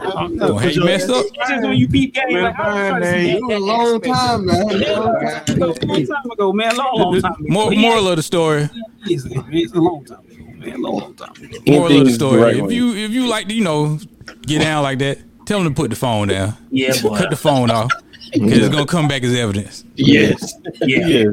[0.00, 1.26] Gonna have you messed up.
[1.34, 2.30] Just when you beat game.
[2.30, 4.70] Like, I was trying to It was a long time now.
[4.70, 6.76] Yeah, a long time ago, long time man.
[6.76, 7.44] Long, long time ago.
[7.48, 8.68] More, moral of the story.
[9.06, 10.82] It's, it's a long time ago, man.
[10.82, 11.58] Long, long time ago.
[11.66, 12.40] Moral of the story.
[12.40, 13.98] right If you if you like to, you know,
[14.42, 16.54] get down like that, tell them to put the phone down.
[16.70, 17.18] Yeah, boy.
[17.18, 17.90] Cut the phone off.
[18.32, 19.84] Because it's gonna come back as evidence.
[19.96, 20.54] Yes.
[20.82, 21.24] Yeah.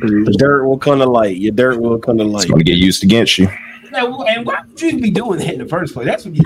[0.00, 1.36] The dirt will come to light.
[1.36, 2.44] Your dirt will come to light.
[2.44, 3.48] It's gonna get used against you.
[3.92, 6.06] Yeah, and why would you be doing that in the first place?
[6.06, 6.42] That's what you.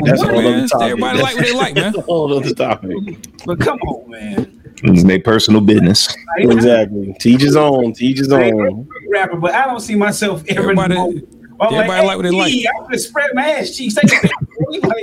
[0.00, 0.86] That's a whole Man, other topic.
[0.90, 1.84] everybody like what they like, man.
[1.84, 2.96] That's a whole other topic.
[3.46, 4.62] But come on, man.
[4.84, 6.14] It's their personal business.
[6.38, 7.14] Exactly.
[7.18, 7.94] Teach his own.
[7.94, 8.88] Teach his own.
[9.10, 10.60] rapper, but I don't see myself ever.
[10.62, 11.28] Everybody- in the moment.
[11.60, 12.52] Everybody like what they like.
[12.76, 13.94] I'm gonna spread my ass cheeks.
[13.94, 14.34] Take a picture."
[14.88, 15.02] like,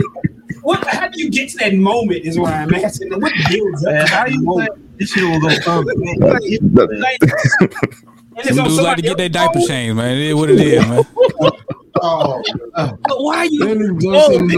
[0.65, 0.87] what?
[0.87, 2.25] How do you get to that moment?
[2.25, 3.09] Is what I'm asking.
[3.19, 4.07] What builds up?
[4.09, 5.85] How that you think this shit was gonna come?
[5.85, 6.43] Like,
[7.21, 8.01] and it's
[8.43, 10.11] Some dudes like to get their diaper changed, man.
[10.17, 11.03] It is what it is, man.
[12.01, 12.43] Oh,
[12.75, 13.65] But why are you?
[13.69, 14.57] it was Oh, just in yeah.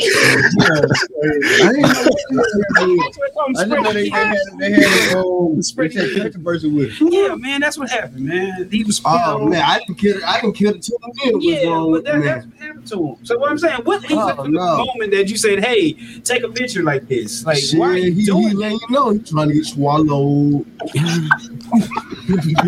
[7.10, 7.34] Yeah.
[7.36, 8.68] Man, that's what happened, man.
[8.70, 9.00] He was.
[9.04, 10.24] Oh man, I didn't kill it.
[10.24, 11.34] I didn't kill the two men.
[11.34, 13.24] What's Yeah, wrong but with that, that's what happened to him.
[13.24, 15.92] So what I'm saying, what leads Oh, up to the moment that you said, "Hey,
[16.22, 17.44] take a picture like this"?
[17.44, 20.66] Like, Shit, why are you he, doing he you know he's trying to get swallowed.
[20.92, 21.04] Get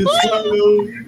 [0.23, 1.03] swallowed.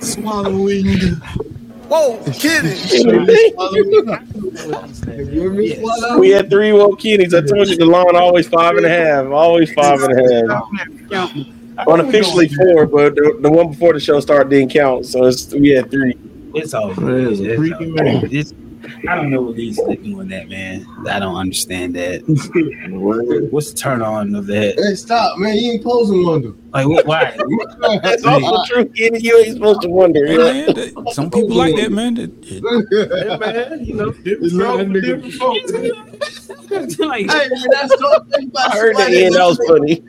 [0.00, 1.20] Swallowing.
[1.88, 2.76] Whoa, kidding.
[6.18, 7.34] We had three woke kitties.
[7.34, 9.26] I told you the line always five and a half.
[9.26, 10.62] Always five and a
[11.10, 11.32] half.
[11.86, 15.06] Unofficially four, but the, the one before the show started didn't count.
[15.06, 16.14] So it's, we had three.
[16.54, 16.90] It's all.
[16.90, 18.28] It's a It's freaky all- man.
[18.32, 18.52] It's,
[19.08, 20.86] I don't know what leads to doing that, man.
[21.08, 22.22] I don't understand that.
[23.50, 24.74] What's the turn on of that?
[24.78, 25.56] Hey, stop, man!
[25.56, 26.52] You ain't posing wonder.
[26.72, 27.36] Like, what, why?
[28.02, 29.20] That's also true, kitty.
[29.20, 30.26] You ain't supposed to wonder.
[30.26, 32.14] Hey, man, that- some people like that, man.
[32.14, 32.62] That- it-
[33.26, 36.98] Hey, man, you know, different Just strokes for different folks.
[36.98, 39.34] like, Hey, man, that's the I heard the somebody end.
[39.34, 40.02] That was funny.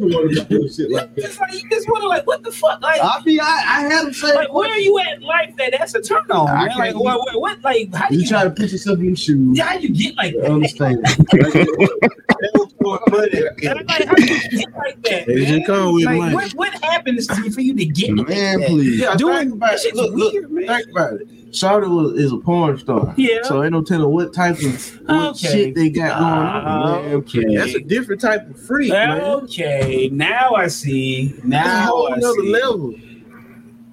[0.00, 1.24] Shit like that.
[1.24, 2.80] it's like you just want to like, what the fuck?
[2.80, 5.54] Like, I be, I, I had him say, like, where are you at in life
[5.56, 6.48] that that's a turn on?
[6.48, 6.78] I Man?
[6.78, 7.62] Like, what, what, what?
[7.62, 8.28] Like, how do you you?
[8.28, 9.58] try to put yourself in them shoes.
[9.60, 10.50] How you get like that?
[10.50, 11.04] Understand?
[11.06, 11.28] And
[12.42, 15.26] I'm like, how do you get like that?
[15.26, 15.64] They man?
[15.64, 16.34] come with like, money.
[16.34, 18.68] what, what happens to you for you to get like Man, that?
[18.68, 19.00] please.
[19.00, 19.94] Yeah, Doing think about that it.
[19.94, 20.66] Look, look, weird, man.
[20.66, 21.28] think about it.
[21.50, 23.12] Shawty was, is a porn star.
[23.16, 23.42] Yeah.
[23.42, 25.48] So ain't no telling what type of what Okay.
[25.48, 27.12] shit they got going on.
[27.14, 27.56] Okay.
[27.56, 29.20] That's a different type of freak, man.
[29.20, 31.34] Okay, now I see.
[31.44, 32.52] That's a Now whole I nother see.
[32.52, 32.94] level.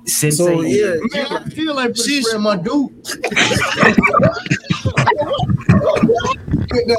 [0.06, 0.38] Sensei.
[0.38, 1.96] So yeah, Man, I feel like
[6.70, 6.90] putting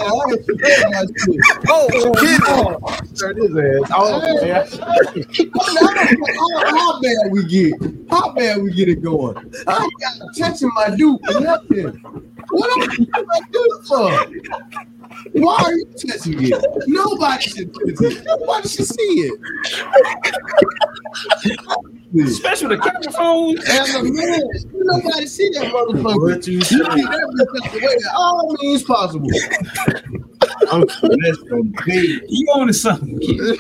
[0.42, 1.40] spray in my dude.
[1.68, 1.88] Oh,
[2.18, 3.14] kidding.
[3.14, 4.66] turn his ass off, man.
[6.34, 7.74] how, how bad we get?
[8.10, 9.36] How bad we get it going?
[9.66, 12.00] I ain't got touching my dude for nothing.
[12.50, 14.10] What am I doing for?
[15.32, 16.64] Why are you touching it?
[16.86, 18.24] Nobody should touch it.
[18.24, 19.40] Nobody should see it.
[22.24, 23.58] Especially the camera phone.
[23.68, 24.40] As a man,
[24.72, 26.20] nobody see that motherfucker.
[26.36, 26.76] What you You say?
[26.76, 29.28] keep that bitch the way at all means possible.
[30.70, 32.22] I'm that's from big.
[32.28, 33.38] You on to something, kid.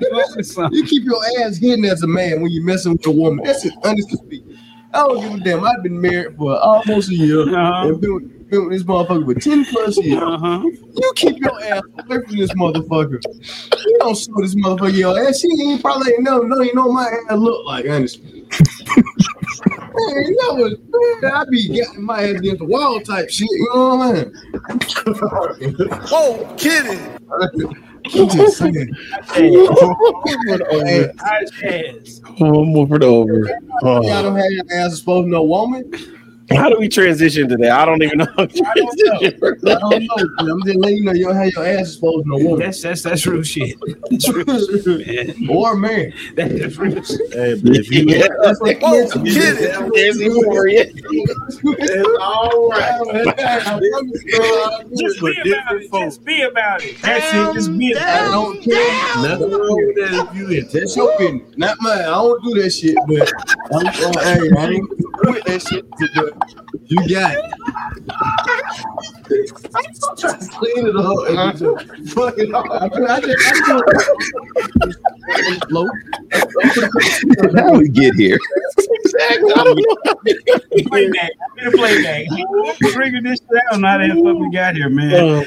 [0.00, 0.74] You on something.
[0.76, 3.44] You keep your ass hidden as a man when you're messing with a woman.
[3.44, 4.58] That's it, honestly speaking.
[4.92, 5.64] I don't give a damn.
[5.64, 7.88] I've been married for almost a year Uh-huh.
[7.88, 10.20] and been, with- been with this motherfucker for 10 plus years.
[10.20, 10.62] Uh-huh.
[10.64, 13.20] You keep your ass away from this motherfucker.
[13.86, 15.38] You don't show this motherfucker your ass.
[15.40, 18.44] She ain't probably ain't never know you know what my ass look like, honestly.
[19.92, 20.74] Man, that was
[21.22, 24.24] man, I be getting my ass against the wall type shit, you know what I
[24.24, 24.32] mean?
[26.08, 27.18] Whoa, kidding.
[28.14, 28.96] I'm just saying.
[29.34, 29.52] Hey,
[31.18, 32.20] hot ass.
[32.38, 33.44] One more for the over.
[33.46, 34.02] Y'all Oh.
[34.22, 35.92] don't have your ass exposed to no woman.
[36.52, 37.70] How do we transition to that?
[37.72, 38.26] I don't even know.
[38.38, 39.14] I don't know.
[39.22, 40.02] I don't
[40.38, 40.52] know.
[40.54, 42.60] I'm just letting you know you don't have your ass exposed to no woman.
[42.66, 43.76] That's that's that's real shit.
[44.10, 44.44] That's real
[44.82, 45.48] shit, man.
[45.50, 46.12] or a man.
[46.34, 47.32] That's real shit.
[47.32, 48.26] Hey, if you Yeah.
[48.42, 49.32] that's what kids Oh, do.
[49.32, 49.92] get it.
[49.94, 50.84] There's even more, yeah.
[50.92, 53.28] It's all right.
[53.38, 55.92] I promise, girl, Just be about it.
[55.92, 56.96] Just be about it.
[57.02, 57.54] That's it.
[57.54, 58.28] Just be I about it.
[58.28, 59.28] I don't care.
[59.28, 60.68] Nothing wrong with that if you in.
[60.72, 61.98] That's your business, not mine.
[62.00, 63.32] I don't do that shit, but
[63.72, 65.84] I'm, uh, hey, I ain't with that shit.
[66.14, 66.39] But
[66.86, 67.44] you got it.
[70.18, 72.66] Try to clean it up oh, and just fuck it up.
[72.68, 73.46] I, I just,
[75.28, 75.86] I just, low.
[77.56, 78.38] How we get here?
[80.88, 81.30] Playback.
[81.72, 82.26] Playback.
[82.94, 83.80] Bringing this shit out.
[83.80, 85.14] Not that fuck we got here, man.
[85.14, 85.44] Uh,